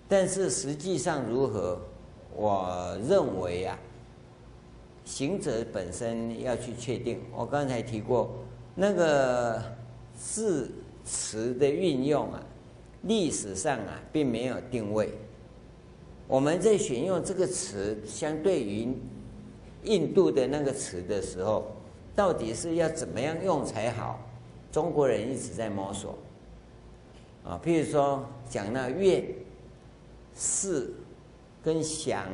[0.07, 1.81] 但是实际上如何，
[2.37, 3.79] 我认为啊，
[5.07, 7.21] 行者本身要去确定。
[7.35, 8.35] 我刚才提过，
[8.75, 9.63] 那个
[10.15, 10.71] 字
[11.07, 12.43] 词的运用啊，
[13.05, 15.11] 历史上啊，并没有定位。
[16.29, 18.95] 我们在选用这个词，相对于。
[19.87, 21.73] 印度的那个词的时候，
[22.15, 24.21] 到底是要怎么样用才好？
[24.71, 26.19] 中国人一直在摸索。
[27.45, 29.25] 啊，譬如说讲那愿、
[30.37, 30.93] 是
[31.63, 32.27] 跟想、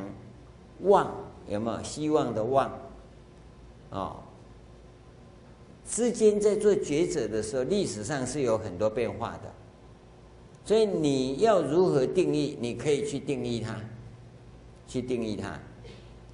[0.80, 1.14] 望，
[1.46, 2.72] 有没有希望的望？
[3.90, 4.16] 啊，
[5.86, 9.52] 之间在做抉择的时候，历史上是有很多变化的。
[10.64, 12.56] 所以你要如何定义？
[12.60, 13.76] 你可以去定义它，
[14.88, 15.60] 去定义它。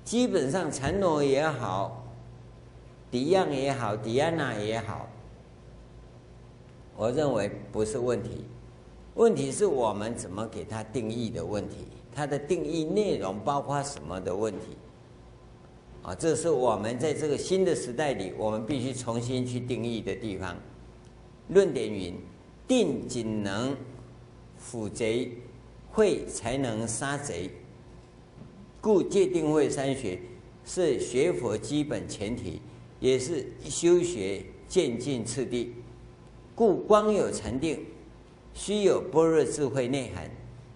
[0.08, 2.02] 基本上，禅罗也好，
[3.10, 5.06] 迪样也好，迪安娜也好，
[6.96, 8.46] 我认为不是问题。
[9.16, 11.84] 问题是我们怎么给它定义的问题。
[12.14, 14.78] 它的定义内容包括什么的问题？
[16.02, 20.56] 啊，这是我们在这个新的时代里，我们必须重新去定义的地方。
[21.48, 22.18] 论点云：
[22.66, 23.76] 定仅能。
[24.56, 25.32] 辅贼，
[25.92, 27.50] 会才能杀贼，
[28.80, 30.18] 故戒定慧三学
[30.64, 32.60] 是学佛基本前提，
[33.00, 35.74] 也是修学渐进次第。
[36.54, 37.84] 故光有禅定，
[38.54, 40.30] 须有般若智慧内涵，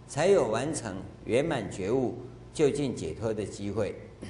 [0.06, 2.14] 才有完成圆满觉悟、
[2.52, 3.94] 究竟解脱的机会。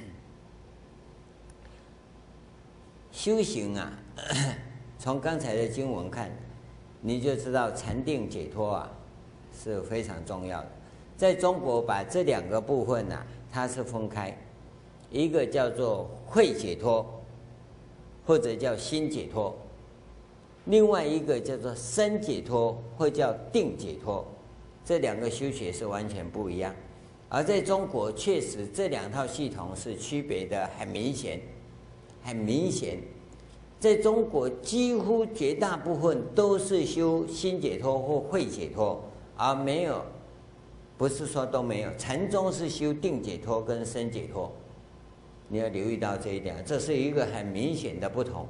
[3.11, 3.93] 修行啊，
[4.97, 6.31] 从刚才的经文看，
[7.01, 8.91] 你就知道禅定解脱啊。
[9.55, 10.71] 是非常重要的，
[11.15, 14.35] 在中国把这两个部分呢、啊，它是分开，
[15.11, 17.05] 一个叫做慧解脱，
[18.25, 19.55] 或者叫心解脱，
[20.65, 24.25] 另外一个叫做身解脱，或叫定解脱，
[24.83, 26.73] 这两个修学是完全不一样。
[27.29, 31.39] 而在中国，确实这两套系统是区别的很明显，
[32.23, 32.97] 很明显，
[33.79, 38.99] 在中国几乎绝大部分都是修心解脱或慧解脱。
[39.35, 40.03] 而没有，
[41.03, 41.89] 不是说都没有。
[41.97, 44.49] 禅宗是修定解脱跟身解脱，
[45.49, 48.47] 你要留意到这一点，这是一个很明显的不同。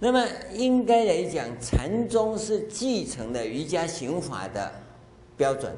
[0.00, 4.72] 那么应该来讲，禅宗是继承了瑜伽行法的
[5.36, 5.72] 标准。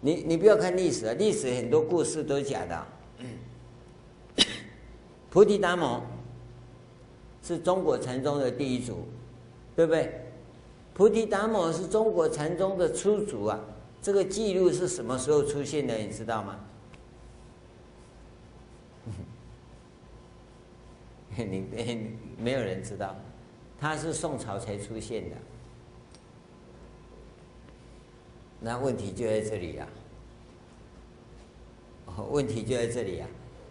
[0.00, 2.86] 你你不要看历史啊，历史很多故事都是假的。
[5.28, 6.02] 菩提达摩
[7.42, 9.06] 是中国禅宗的第一祖，
[9.76, 10.25] 对不对？
[10.96, 13.60] 菩提达摩是中国禅宗的初祖啊，
[14.00, 15.94] 这个记录是什么时候出现的？
[15.94, 16.58] 你知道吗？
[21.36, 23.14] 你没有人知道，
[23.78, 25.36] 他是宋朝才出现的。
[28.58, 29.86] 那问题就在这里啊！
[32.30, 33.28] 问题就在这里啊！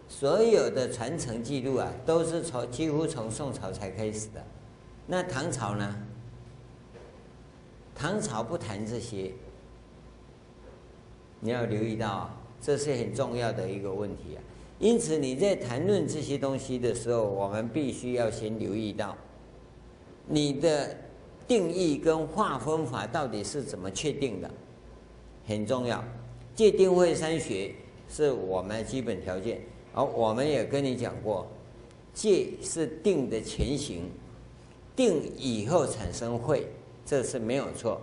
[0.07, 4.45] 所有的传承记录啊，都是从几乎从宋朝才开始的。
[5.07, 5.95] 那唐朝呢？
[7.95, 9.31] 唐朝不谈这些，
[11.39, 12.29] 你要留意到，
[12.61, 14.43] 这是很重要的一个问题啊。
[14.77, 19.15] 因此你在谈论这些东西的时候，我们必须要先留意到，
[20.27, 20.93] 你的
[21.47, 24.51] 定义跟划分法到底是怎么确定的，
[25.47, 26.03] 很重要。
[26.53, 27.73] 戒定慧三学
[28.09, 29.61] 是我们基本条件，
[29.93, 31.47] 而我们也跟你讲过，
[32.13, 34.09] 戒是定的前行，
[34.93, 36.67] 定以后产生慧。
[37.05, 38.01] 这是没有错，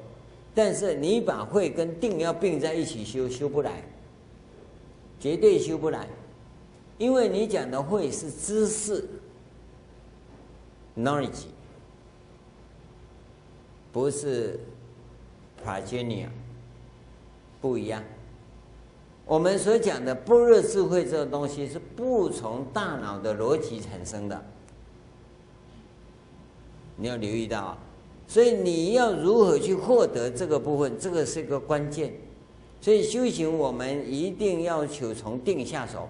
[0.54, 3.82] 但是你把慧跟定要并在一起修，修不来，
[5.18, 6.06] 绝对修不来，
[6.98, 9.04] 因为你讲的慧是知识
[10.96, 11.46] ，knowledge，
[13.90, 14.60] 不是
[15.64, 16.28] prajna，
[17.60, 18.04] 不一样。
[19.26, 24.44] 我们所讲的般若智慧这个东西是不从大脑的逻辑产生的，
[26.94, 27.76] 你要留意到。
[28.26, 32.12] 所以你要如何去获得这个部分，这个是一个关键。
[32.80, 36.08] 所以修行我们一定要求从定下手，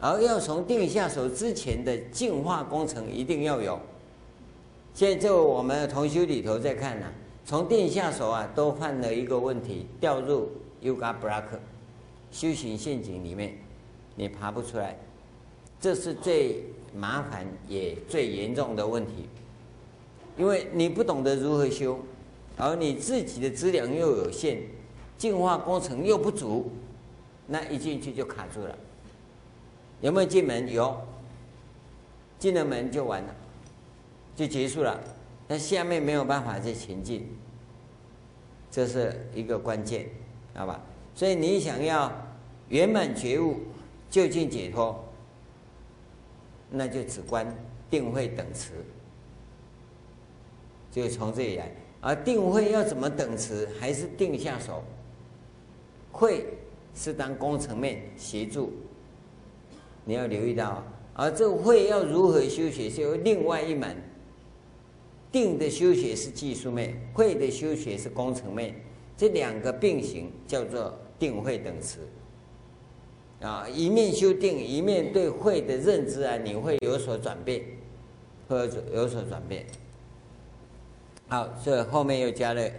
[0.00, 3.78] 而要从定下手之前的净化工程一定要有。
[4.92, 7.06] 现在就我们同修里头在看呢、
[7.44, 10.48] 从定下手啊，都犯了一个问题，掉入
[10.82, 11.44] Yoga Block
[12.32, 13.56] 修行陷阱里面，
[14.16, 14.98] 你爬不出来，
[15.80, 19.28] 这是最麻烦也最严重的问题。
[20.40, 21.98] 因为你不懂得如何修，
[22.56, 24.62] 而你自己的资粮又有限，
[25.18, 26.72] 净化工程又不足，
[27.46, 28.74] 那一进去就卡住了。
[30.00, 30.66] 有没有进门？
[30.72, 30.98] 有，
[32.38, 33.34] 进了门就完了，
[34.34, 34.98] 就结束了。
[35.46, 37.28] 那下面没有办法再前进，
[38.70, 40.08] 这是一个关键，
[40.54, 40.80] 好吧？
[41.14, 42.10] 所以你想要
[42.70, 43.60] 圆满觉悟、
[44.08, 45.04] 究竟解脱，
[46.70, 47.46] 那就只观
[47.90, 48.70] 定慧等持。
[50.90, 54.82] 就从这里来，而定慧要怎么等持，还是定下手？
[56.10, 56.44] 慧
[56.94, 58.72] 是当工程面协助，
[60.04, 60.82] 你要留意到。
[61.14, 63.96] 而这个慧要如何修学，是有另外一门，
[65.30, 68.74] 定的修学是技术面，慧的修学是工程面，
[69.16, 71.98] 这两个并行叫做定慧等持。
[73.40, 77.62] 啊，一面修定，一面对慧的认知啊，你会有所转变，
[78.48, 79.64] 会有所转变。
[81.30, 82.70] 好，所以后面又加了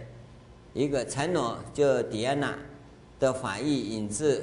[0.74, 2.54] 一个禅诺，就迪安娜
[3.18, 4.40] 的法义引自《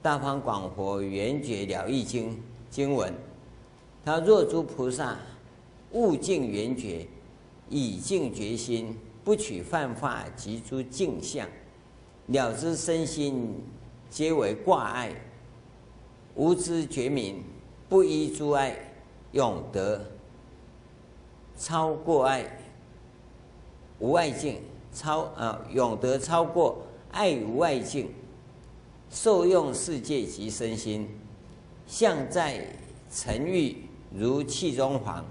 [0.00, 2.30] 大方广佛圆觉了义经》
[2.70, 3.12] 经文。
[4.04, 5.16] 他若诸菩萨
[5.90, 7.04] 悟净圆觉，
[7.68, 11.48] 以净觉心，不取幻法及诸境相，
[12.28, 13.60] 了知身心
[14.08, 15.10] 皆为挂碍。
[16.36, 17.42] 无知觉明，
[17.88, 18.76] 不依诸碍，
[19.32, 20.00] 永得
[21.58, 22.55] 超过爱，
[23.98, 24.60] 无外境
[24.92, 26.82] 超啊，永得超过
[27.12, 28.10] 爱无外境，
[29.10, 31.08] 受用世界及身心，
[31.86, 32.66] 相在
[33.10, 33.76] 尘欲
[34.12, 35.24] 如气中黄，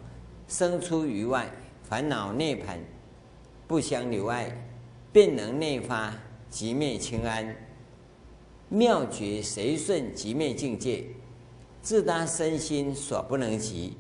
[0.48, 1.50] 生出于外，
[1.84, 2.80] 烦恼内盘
[3.68, 4.56] 不相留碍，
[5.12, 6.14] 便能内发
[6.50, 7.56] 即灭清安。
[8.70, 11.06] 妙觉随顺即灭境界，
[11.82, 13.96] 自他身心所不能及，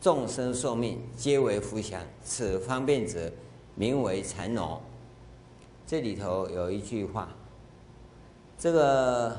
[0.00, 2.02] 众生寿命皆为福享。
[2.22, 3.32] 此方便者，
[3.80, 4.78] 名为禅农。
[5.86, 7.30] 这里头有一句话，
[8.58, 9.34] 这个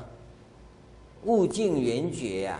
[1.22, 2.58] 悟净圆觉啊，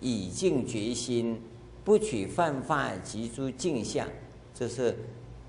[0.00, 1.42] 以净觉心，
[1.84, 4.06] 不取幻法及诸境相，
[4.54, 4.96] 这是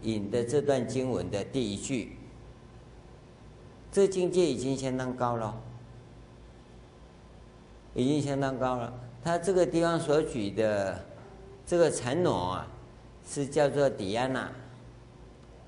[0.02, 2.18] 引的这段经文的第一句。
[3.92, 5.56] 这境界已经相当高了。
[7.94, 8.92] 已经相当高了。
[9.24, 11.06] 他这个地方所举的
[11.64, 12.68] 这个禅农啊，
[13.24, 14.52] 是叫做底安那，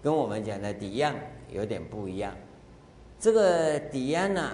[0.08, 1.14] 跟我们讲的底样
[1.52, 2.34] 有点不一样。
[3.20, 4.54] 这个底安那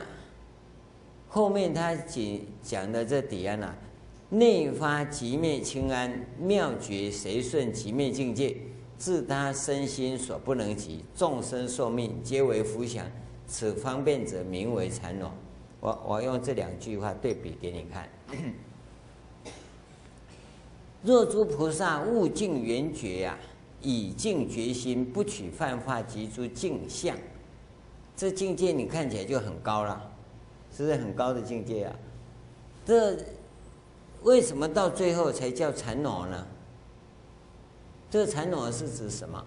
[1.29, 3.71] 后面他讲讲的这底安那，
[4.29, 8.57] 内发即灭清安，妙觉随顺即灭境界，
[8.97, 13.05] 自他身心所不能及，众生寿命皆为福享。
[13.45, 15.31] 此方便者，名为禅那。
[15.79, 18.09] 我我用这两句话对比给你看。
[21.03, 23.37] 若诸菩萨悟净圆觉呀，
[23.83, 27.15] 以静觉心，不取幻法及诸境相，
[28.15, 30.11] 这境界你看起来就很高了，
[30.75, 31.95] 是不是很高的境界啊？
[32.83, 33.15] 这
[34.23, 36.47] 为什么到最后才叫禅那呢？
[38.09, 39.43] 这禅那是指什么？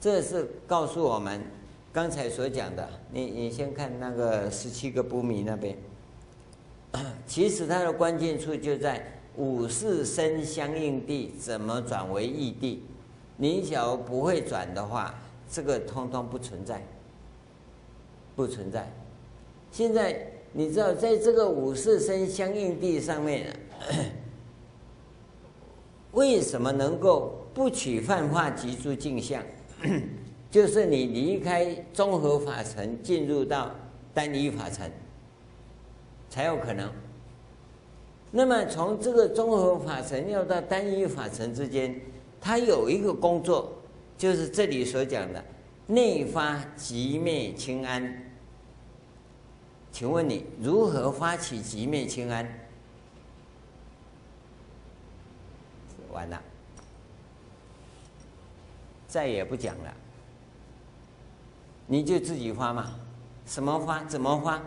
[0.00, 1.40] 这是告诉我们。
[1.92, 5.78] 刚才所讲的，你你先看那个十七个不迷那边，
[7.24, 12.82] 其实它的关键处就在五事身相应地怎么转为异地。
[13.36, 15.14] 你假如不会转的话，
[15.50, 16.82] 这个通通不存在，
[18.36, 18.88] 不存在。
[19.72, 23.46] 现在你知道，在这个五识身相应地上面，
[26.12, 29.42] 为什么能够不取幻化及诸境相？
[30.48, 33.72] 就是你离开综合法尘，进入到
[34.14, 34.88] 单一法尘，
[36.30, 36.88] 才有可能。
[38.30, 42.00] 那么从这个综合法尘要到单一法尘之间，
[42.44, 43.72] 他有一个工作，
[44.18, 45.42] 就是这里所讲的
[45.86, 48.22] 内发即灭清安。
[49.90, 52.46] 请问你如何发起即灭清安？
[56.12, 56.42] 完了，
[59.08, 59.94] 再也不讲了。
[61.86, 62.94] 你就自己发嘛，
[63.46, 64.04] 什么发？
[64.04, 64.62] 怎么发？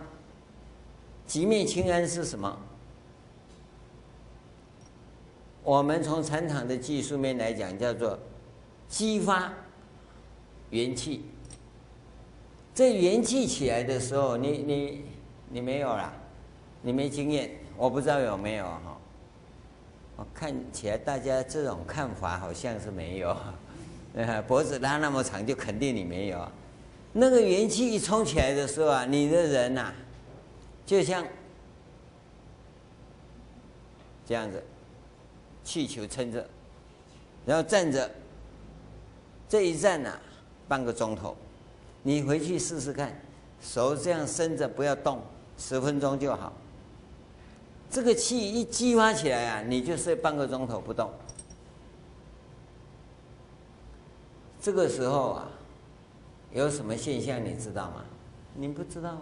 [1.27, 2.59] 即灭清安是什么？
[5.67, 8.17] 我们从禅堂的技术面来讲，叫做
[8.87, 9.51] 激发
[10.69, 11.25] 元气。
[12.73, 15.05] 这元气起来的时候，你你
[15.49, 16.13] 你没有了，
[16.81, 18.97] 你没经验，我不知道有没有哈。
[20.15, 23.35] 我看起来大家这种看法好像是没有，
[24.47, 26.49] 脖子拉那么长，就肯定你没有。
[27.11, 29.93] 那个元气一冲起来的时候啊，你的人呐、
[30.85, 31.25] 就像
[34.25, 34.63] 这样子，
[35.67, 36.47] 气球撑着，
[37.45, 38.09] 然后站着，
[39.49, 40.21] 这一站呐、啊，
[40.65, 41.35] 半个钟头，
[42.03, 43.13] 你回去试试看，
[43.61, 45.21] 手这样伸着不要动，
[45.57, 46.53] 十分钟就好。
[47.91, 51.11] 这个气一激发起来啊，你就睡半个钟头不动。
[54.61, 55.51] 这个时候啊。
[56.53, 58.05] 有什么现象你知道吗？
[58.55, 59.17] 你不知道？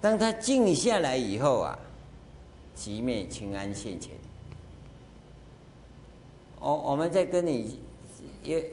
[0.00, 1.76] 当他静下来以后啊，
[2.76, 4.12] 即灭清安现前。
[6.60, 7.80] 我我们在跟你，
[8.42, 8.64] 也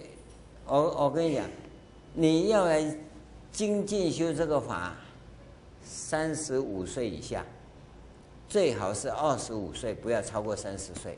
[0.65, 1.45] 我我跟你讲，
[2.13, 2.83] 你要来
[3.51, 4.95] 精进修这个法，
[5.83, 7.45] 三十五岁以下，
[8.49, 11.17] 最好是二十五岁，不要超过三十岁。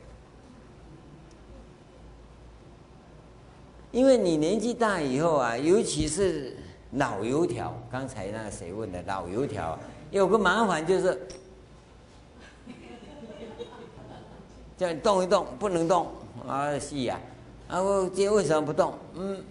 [3.90, 6.54] 因为你年纪大以后啊，尤其是
[6.92, 9.78] 老油条，刚才那个谁问的老油条，
[10.10, 11.26] 有个麻烦就是，
[14.76, 16.06] 叫你动一动，不能动
[16.46, 17.20] 啊，是呀，
[17.68, 18.94] 啊，我今天为什么不动？
[19.14, 19.42] 嗯，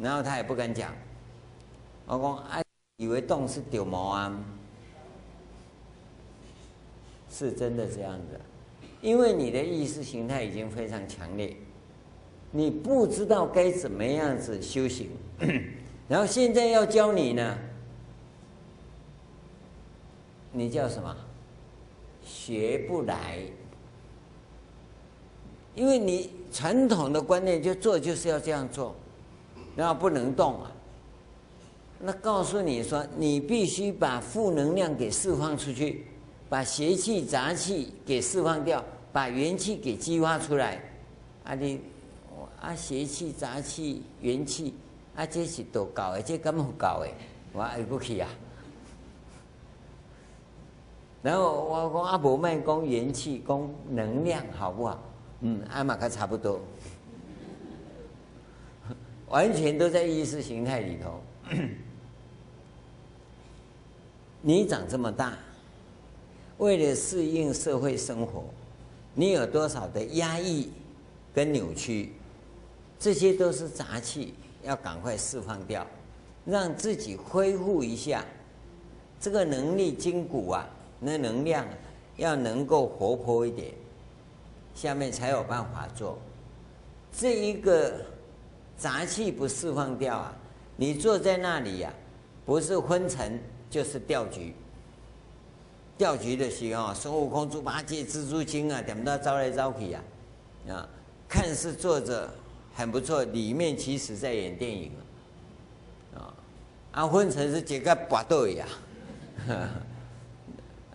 [0.00, 0.92] 然后他也不敢讲，
[2.06, 2.62] 我讲哎，
[2.96, 4.44] 以为动是丢毛啊，
[7.30, 8.40] 是真的这样子，
[9.00, 11.56] 因为你的意识形态已经非常强烈。
[12.50, 15.10] 你不知道该怎么样子修行，
[16.08, 17.58] 然后现在要教你呢，
[20.52, 21.16] 你叫什么？
[22.22, 23.38] 学不来，
[25.74, 28.94] 因为你传统的观念就做就是要这样做，
[29.74, 30.70] 然后不能动啊。
[31.98, 36.06] 那告诉你说，你必须把负能量给释放出去，
[36.48, 40.82] 把邪气杂气给释放掉，把元气给激发出来，
[41.44, 41.80] 啊你。
[42.60, 44.72] 啊，邪气、杂气、元气，
[45.16, 47.08] 啊，这是都搞的，这根本不搞的，
[47.52, 48.28] 我爱不起啊。
[51.22, 54.96] 然后我讲阿伯卖讲元气，讲能量，好不好？
[55.42, 56.60] 嗯，阿玛克差不多，
[59.28, 61.20] 完全都在意识形态里头。
[64.40, 65.36] 你长这么大，
[66.58, 68.44] 为了适应社会生活，
[69.14, 70.70] 你有多少的压抑
[71.34, 72.12] 跟扭曲？
[72.98, 75.84] 这些都是杂气，要赶快释放掉，
[76.44, 78.24] 让自己恢复一下
[79.20, 80.68] 这个能力筋骨啊，
[81.00, 81.66] 那能量
[82.16, 83.72] 要能够活泼一点，
[84.74, 86.18] 下面才有办法做。
[87.12, 87.92] 这一个
[88.76, 90.34] 杂气不释放掉啊，
[90.76, 91.92] 你坐在那里呀、
[92.44, 94.54] 不是昏沉就是掉局。
[95.96, 100.00] 掉局的时候，孙悟空、猪八戒、蜘蛛精啊，点到招来招去呀，
[100.68, 100.88] 啊，
[101.28, 102.28] 看似坐着。
[102.74, 104.92] 很不错，里面其实在演电影
[106.16, 106.32] 啊！
[106.92, 108.66] 啊，昏沉是这个拔豆呀，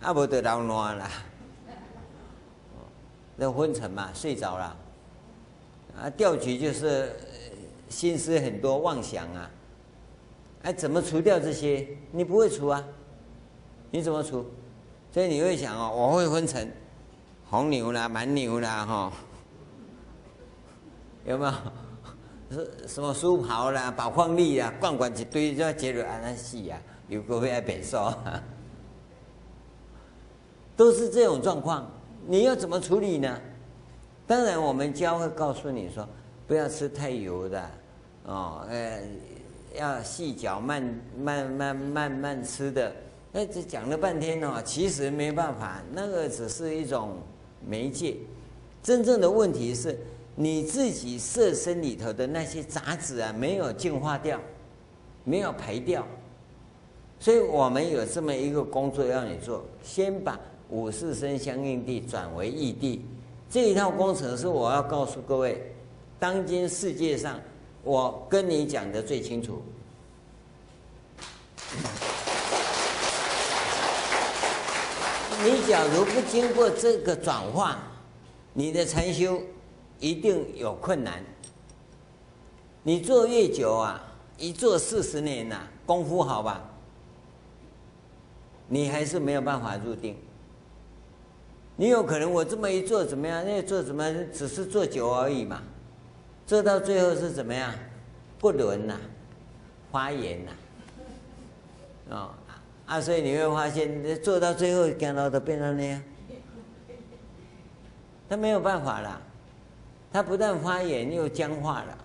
[0.00, 1.08] 啊，不得老乱了。
[3.40, 4.76] 那昏沉嘛，睡着了。
[5.96, 7.14] 啊，掉局就是
[7.88, 9.48] 心思很多，妄想啊。
[10.62, 11.86] 哎，怎么除掉这些？
[12.10, 12.84] 你不会除啊？
[13.92, 14.44] 你怎么除？
[15.12, 16.68] 所以你会想哦，我会昏沉，
[17.48, 19.12] 红牛啦，蛮牛啦，哈。
[21.24, 21.52] 有没有？
[22.50, 26.76] 是什么书袍啦、宝矿力啦，罐罐一堆，就要结论安那死呀？
[27.06, 28.12] 有个会爱变瘦，
[30.76, 31.88] 都是这种状况。
[32.30, 33.40] 你要怎么处理呢？
[34.26, 36.06] 当然，我们教会告诉你说，
[36.46, 37.70] 不要吃太油的，
[38.24, 39.02] 哦，呃，
[39.74, 40.82] 要细嚼慢
[41.18, 42.94] 慢慢慢慢吃的。
[43.32, 47.16] 哎，这讲了半天哦，其实没办法，那个只是一种
[47.66, 48.18] 媒介。
[48.82, 49.98] 真正的问题是。
[50.40, 54.40] 你自己色身里头的那些杂质啊，没有净化掉，
[55.24, 56.06] 没有排掉，
[57.18, 60.38] 所以我们有这么一个工作要你做：先把
[60.70, 63.04] 五识身相应地转为异地。
[63.50, 65.74] 这一套工程是我要告诉各位，
[66.18, 67.40] 当今世界上，
[67.82, 69.62] 我跟你讲的最清楚。
[75.44, 77.78] 你假如不经过这个转化，
[78.52, 79.40] 你的禅修。
[80.00, 81.24] 一定有困难。
[82.84, 84.00] 你做越久啊，
[84.36, 86.62] 一做四十年呐、功夫好吧，
[88.68, 90.16] 你还是没有办法入定。
[91.80, 93.44] 你有可能我这么一做怎么样？
[93.46, 95.62] 那做怎么只是做久而已嘛？
[96.44, 97.72] 做到最后是怎么样？
[98.36, 98.98] 不伦呐，
[99.92, 100.50] 发炎呐，
[102.10, 102.34] 啊
[102.86, 103.00] 啊！
[103.00, 106.02] 所以你会发现，做到最后，干到都变成那样，
[108.28, 109.22] 他没有办法了。
[110.12, 111.98] 他不但发炎又僵化了，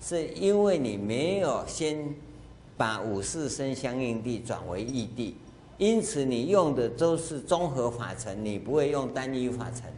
[0.00, 2.14] 是因为你没有先
[2.78, 5.36] 把五识身相应地转为异地，
[5.78, 9.92] 因此你用的都是综合法尘，你不会用单一法尘。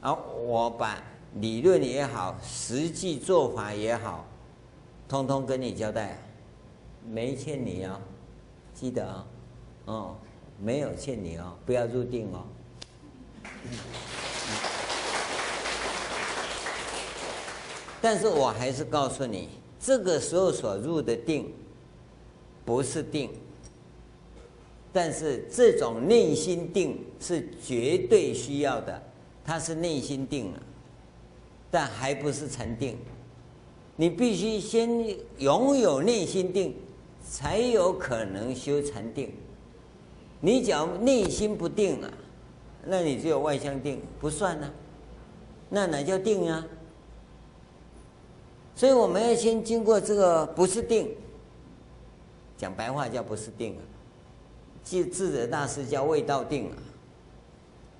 [0.00, 0.14] 而
[0.46, 1.02] 我把
[1.36, 4.24] 理论也好，实际做法也好，
[5.08, 6.18] 通通跟你交代，
[7.06, 7.98] 没欠你哦，
[8.74, 9.26] 记得啊，
[9.86, 10.16] 哦，
[10.60, 12.44] 没有欠你哦，不要入定哦。
[18.00, 19.48] 但是我还是告诉你，
[19.80, 21.52] 这个时候所入的定，
[22.64, 23.30] 不是定。
[24.92, 29.02] 但是这种内心定是绝对需要的，
[29.44, 30.62] 它是内心定了，
[31.70, 32.96] 但还不是禅定。
[33.96, 34.88] 你必须先
[35.38, 36.74] 拥有内心定，
[37.28, 39.32] 才有可能修禅定。
[40.40, 42.10] 你只要内心不定啊，
[42.86, 44.72] 那你只有外相定，不算啊。
[45.68, 46.66] 那哪叫定啊？
[48.74, 51.10] 所以我们要先经过这个不是定，
[52.56, 53.82] 讲白话叫不是定啊，
[54.88, 56.72] 智智者大师叫味道定啊。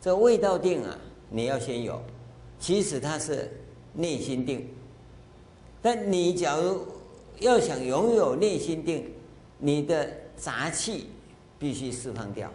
[0.00, 2.00] 这味道定啊，你要先有，
[2.58, 3.50] 其实它是
[3.92, 4.66] 内心定。
[5.82, 6.86] 但你假如
[7.40, 9.12] 要想拥有内心定，
[9.58, 11.08] 你的杂气
[11.58, 12.50] 必须释放掉。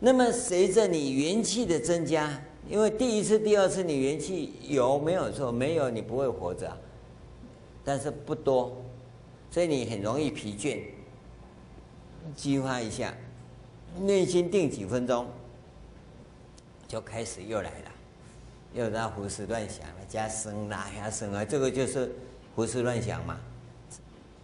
[0.00, 2.42] 那么随着你元气的增加。
[2.70, 5.50] 因为第一次、第二次你元气有没有错？
[5.50, 6.70] 没有你不会活着，
[7.84, 8.80] 但是不多，
[9.50, 10.78] 所以你很容易疲倦。
[12.36, 13.14] 激发一下，
[14.00, 15.26] 内心定几分钟，
[16.88, 17.92] 就开始又来了，
[18.74, 22.12] 又在胡思乱想了，加生啦，加生啊，这个就是
[22.54, 23.38] 胡思乱想嘛。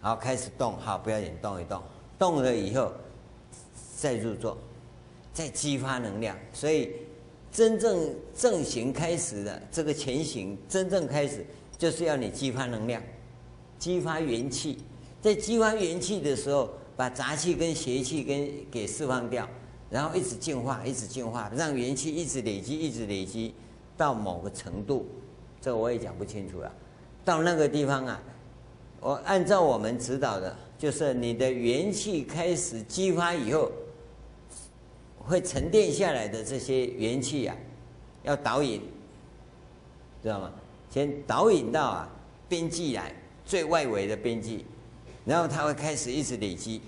[0.01, 1.81] 好，开始动，好，不要紧，动一动，
[2.17, 2.91] 动了以后
[3.97, 4.57] 再入座，
[5.33, 6.91] 再激发能量，所以。
[7.51, 11.43] 真正正行开始的这个前行，真正开始
[11.79, 13.01] 就是要你激发能量，
[13.79, 14.77] 激发元气。
[15.19, 16.69] 在激发元气的时候，
[16.99, 19.47] 把杂气跟邪气跟给释放掉，
[19.89, 23.53] 然后一直净化，一直净化，让元气一直累积，一直累积
[23.95, 25.07] 到某个程度。
[25.61, 26.69] 这我也讲不清楚了。
[27.23, 28.21] 到那个地方啊，
[28.99, 33.71] 我按照我们指导的，就是你的元气开始激发以后。
[35.19, 37.55] 会沉淀下来的这些元气啊，
[38.23, 38.81] 要导引，
[40.21, 40.51] 知道吗？
[40.89, 42.09] 先导引到啊
[42.49, 43.13] 边际来，
[43.45, 44.65] 最外围的边际，
[45.29, 46.81] 然后它会开始一直累积，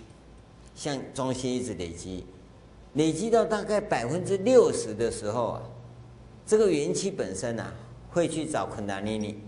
[0.73, 2.25] 向中心一直累积，
[2.95, 5.61] 累积到大概百分之六十的时候啊，
[6.43, 7.71] 这个元气本身啊
[8.09, 9.39] 会去找昆达尼尼，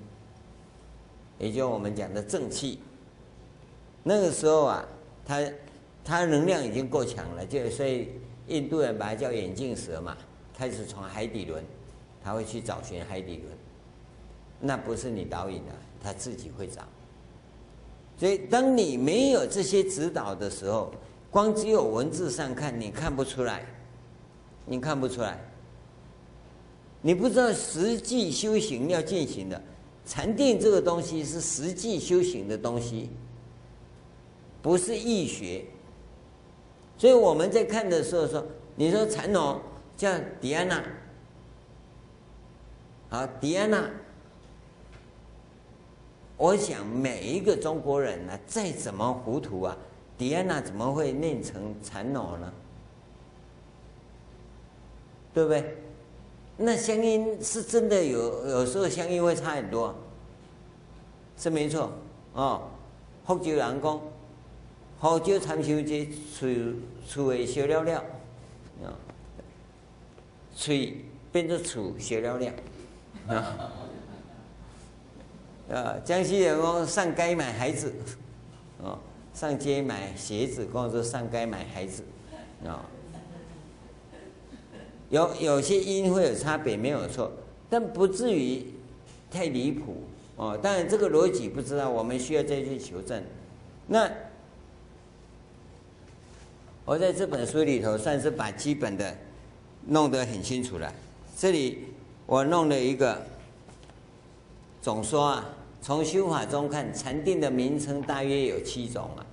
[1.39, 2.77] 也就我们讲的正气。
[4.03, 4.85] 那个时候啊，
[5.25, 5.41] 它
[6.05, 8.09] 它能量已经够强了，就所以。
[8.47, 10.17] 印度人把它叫眼镜蛇嘛，
[10.53, 11.63] 开始从海底轮，
[12.21, 13.57] 他会去找寻海底轮，
[14.59, 15.71] 那不是你导引的，
[16.03, 16.81] 他自己会找。
[18.23, 20.89] 所以，当你没有这些指导的时候，
[21.29, 23.65] 光只有文字上看，你看不出来，
[24.65, 25.37] 你看不出来，
[27.01, 29.61] 你不知道实际修行要进行的
[30.05, 33.09] 禅定这个东西是实际修行的东西，
[34.61, 35.65] 不是易学。
[36.97, 38.41] 所以我们在看的时候说，
[38.77, 39.59] 你说禅农
[39.97, 40.09] 叫
[40.39, 40.81] 迪安娜，
[43.09, 43.91] 好，迪安娜，
[46.43, 49.77] 我想每一个中国人呢，再怎么糊涂啊，
[50.17, 52.53] 迪安娜怎么会念成禅脑呢？
[55.33, 55.77] 对不对？
[56.57, 59.95] 那乡音是真的有，有时候乡音会差很多，
[61.37, 61.89] 是没错
[62.33, 62.63] 哦。
[63.25, 64.01] 福州人讲。
[64.99, 66.73] 好酒参修节，厝
[67.07, 67.99] 厝诶烧了了，
[68.83, 68.91] 啊，
[70.53, 72.53] 嘴变作厝烧了了，
[73.29, 73.71] 啊，
[75.71, 77.93] 啊，江西人讲上街买孩子，
[78.81, 78.97] 哦，
[79.33, 82.03] 上街买鞋子，或者上街买孩子，
[82.65, 82.79] 哦，
[85.09, 87.31] 有有些音会有差别，没有错，
[87.69, 88.65] 但不至于
[89.31, 90.03] 太离谱，
[90.35, 93.23] 哦，当然这个逻辑不知道，我们需要再去求证，
[93.87, 94.09] 那。
[96.85, 99.15] 我在这本书里头算是把基本的
[99.87, 100.93] 弄得很清楚了。
[101.37, 101.85] 这里
[102.25, 103.25] 我弄了一个
[104.81, 105.45] 总说啊，
[105.83, 109.25] 从修法中看，禅定的名称大约有七种啊：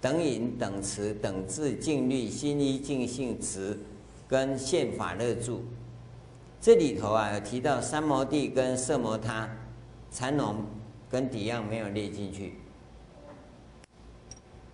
[0.00, 3.78] 等引、等持、等至、静虑、心一、净性、持
[4.26, 5.62] 跟现法乐住。
[6.60, 9.48] 这里头啊有提到三摩地跟色摩他，
[10.10, 10.56] 禅农
[11.08, 12.54] 跟底样没有列进去。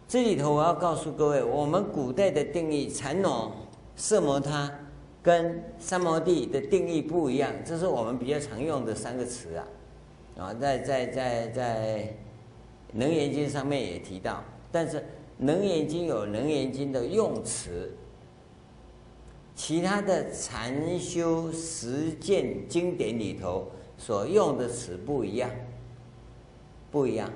[0.09, 3.53] 这里头我要告诉各位，我们古代的定义，禅农、
[3.97, 4.72] 色摩他
[5.22, 9.66] 跟三摩地的定义不一样，这是我们比较常用的三个词啊。
[10.39, 12.03] 啊，在在在在
[12.93, 14.99] 《能源经》上面也提到，但是
[15.36, 17.93] 《能源经》有《能源经》的用词，
[19.57, 25.51] 其他的禅修实践经典里头所用的词不一样，
[26.93, 27.28] 不一样。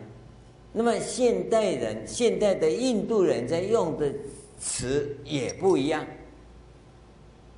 [0.72, 4.10] 那么现代人、现代的印度人在用的
[4.60, 6.06] 词也不一样。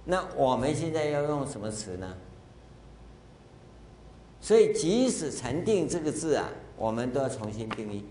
[0.07, 2.17] 那我们现在要用什么词呢？
[4.45, 8.05] 所以，即使“禅定”这个字啊，我们都要重新定义，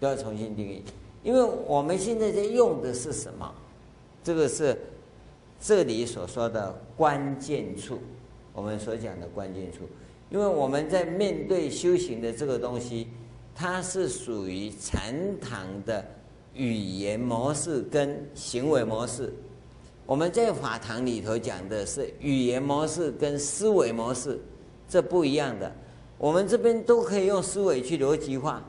[0.00, 0.82] 都要重新定义，
[1.22, 3.54] 因为我们现在在用的是什么？
[4.24, 4.76] 这个是
[5.60, 8.00] 这里所说的关键处，
[8.52, 9.84] 我们所讲的关键处，
[10.30, 13.06] 因为我们在面对修行的这个东西。
[13.60, 16.04] 它是属于禅堂的
[16.54, 19.34] 语言模式跟行为模式。
[20.06, 24.38] 我们在法堂里头讲的是语言模式跟思维模式，
[24.88, 25.72] 这不一样的。
[26.16, 28.62] 我们这边都可以用思维去逻辑化，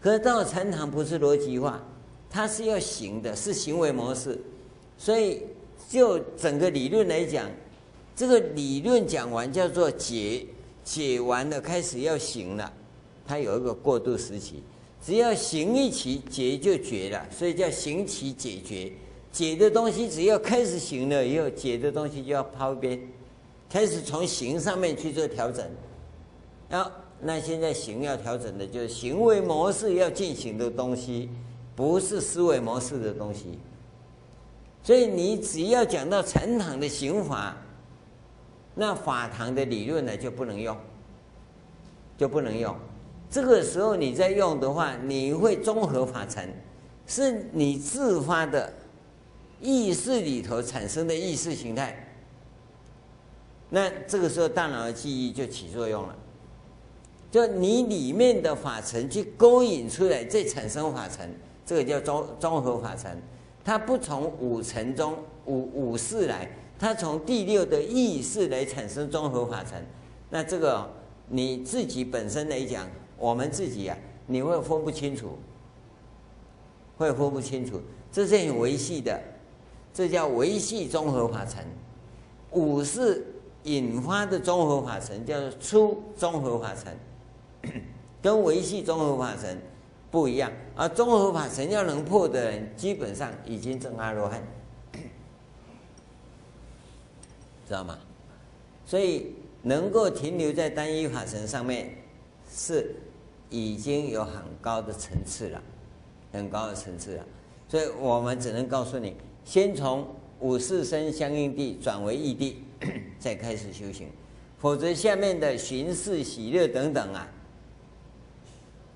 [0.00, 1.82] 可是到禅堂不是逻辑化，
[2.30, 4.38] 它是要行的，是行为模式。
[4.96, 5.42] 所以
[5.88, 7.50] 就整个理论来讲，
[8.14, 10.46] 这个理论讲完叫做解，
[10.84, 12.72] 解完了开始要行了，
[13.26, 14.62] 它有一个过渡时期。
[15.04, 18.92] 只要行一期，解就绝了，所以叫行期解决。
[19.32, 23.00] 解的东西只要开始行了以后，解的东西就要抛边，
[23.72, 25.66] 开始从行上面去做调整。
[26.68, 26.92] 啊
[27.24, 31.30] 那现在行要调整的就是行为模式要进行的东西，
[31.74, 33.58] 不是思维模式的东西。
[34.82, 37.56] 所以你只要讲到禅堂的行法，
[38.74, 40.76] 那法堂的理论呢就不能用，
[42.18, 42.76] 就不能用。
[43.30, 46.46] 这个时候你在用的话，你会综合法成，
[47.06, 48.70] 是你自发的
[49.60, 52.11] 意识里头产生的意识形态。
[53.74, 56.14] 那这个时候大脑的记忆就起作用了，
[57.30, 61.26] 就你里面的法成去勾引出来，再产生法成，
[61.64, 63.10] 这个叫综综合法成。
[63.64, 65.16] 它不从五层中
[65.46, 66.48] 五五识来，
[66.78, 69.82] 它从第六的意识来产生综合法成。
[70.28, 70.86] 那这个
[71.28, 72.86] 你自己本身来讲。
[73.18, 73.96] 我们自己、啊，
[74.26, 75.38] 你会分不清楚，
[76.96, 79.22] 会分不清楚，这是很维系的，
[79.94, 81.64] 这叫维系综合法成。
[82.50, 83.24] 五识
[83.64, 86.92] 引发的综合法成叫做初综合法成，
[88.22, 89.56] 跟维系综合法成
[90.10, 90.50] 不一样。
[90.76, 94.42] 而综合法成要能破的人，基本上已经证阿罗汉，
[97.68, 97.98] 知道吗？
[98.86, 101.90] 所以能够停留在单一法成上面
[102.50, 102.94] 是。
[103.54, 105.62] 已经有很高的层次了，
[106.32, 107.26] 很高的层次了，
[107.68, 110.08] 所以我们只能告诉你，先从
[110.40, 112.64] 五识生相应地转为异地，
[113.18, 114.08] 再开始修行，
[114.58, 117.26] 否则下面的寻事喜乐等等啊，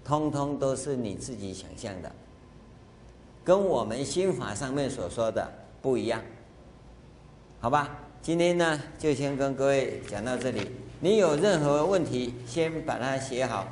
[0.05, 2.11] 通通都是你自己想象的，
[3.45, 6.23] 跟我们心法上面所说的不一样，
[7.61, 7.99] 好吧？
[8.23, 10.71] 今天呢，就先跟各位讲到这里，
[11.01, 13.69] 你有任何问题，先把它写好。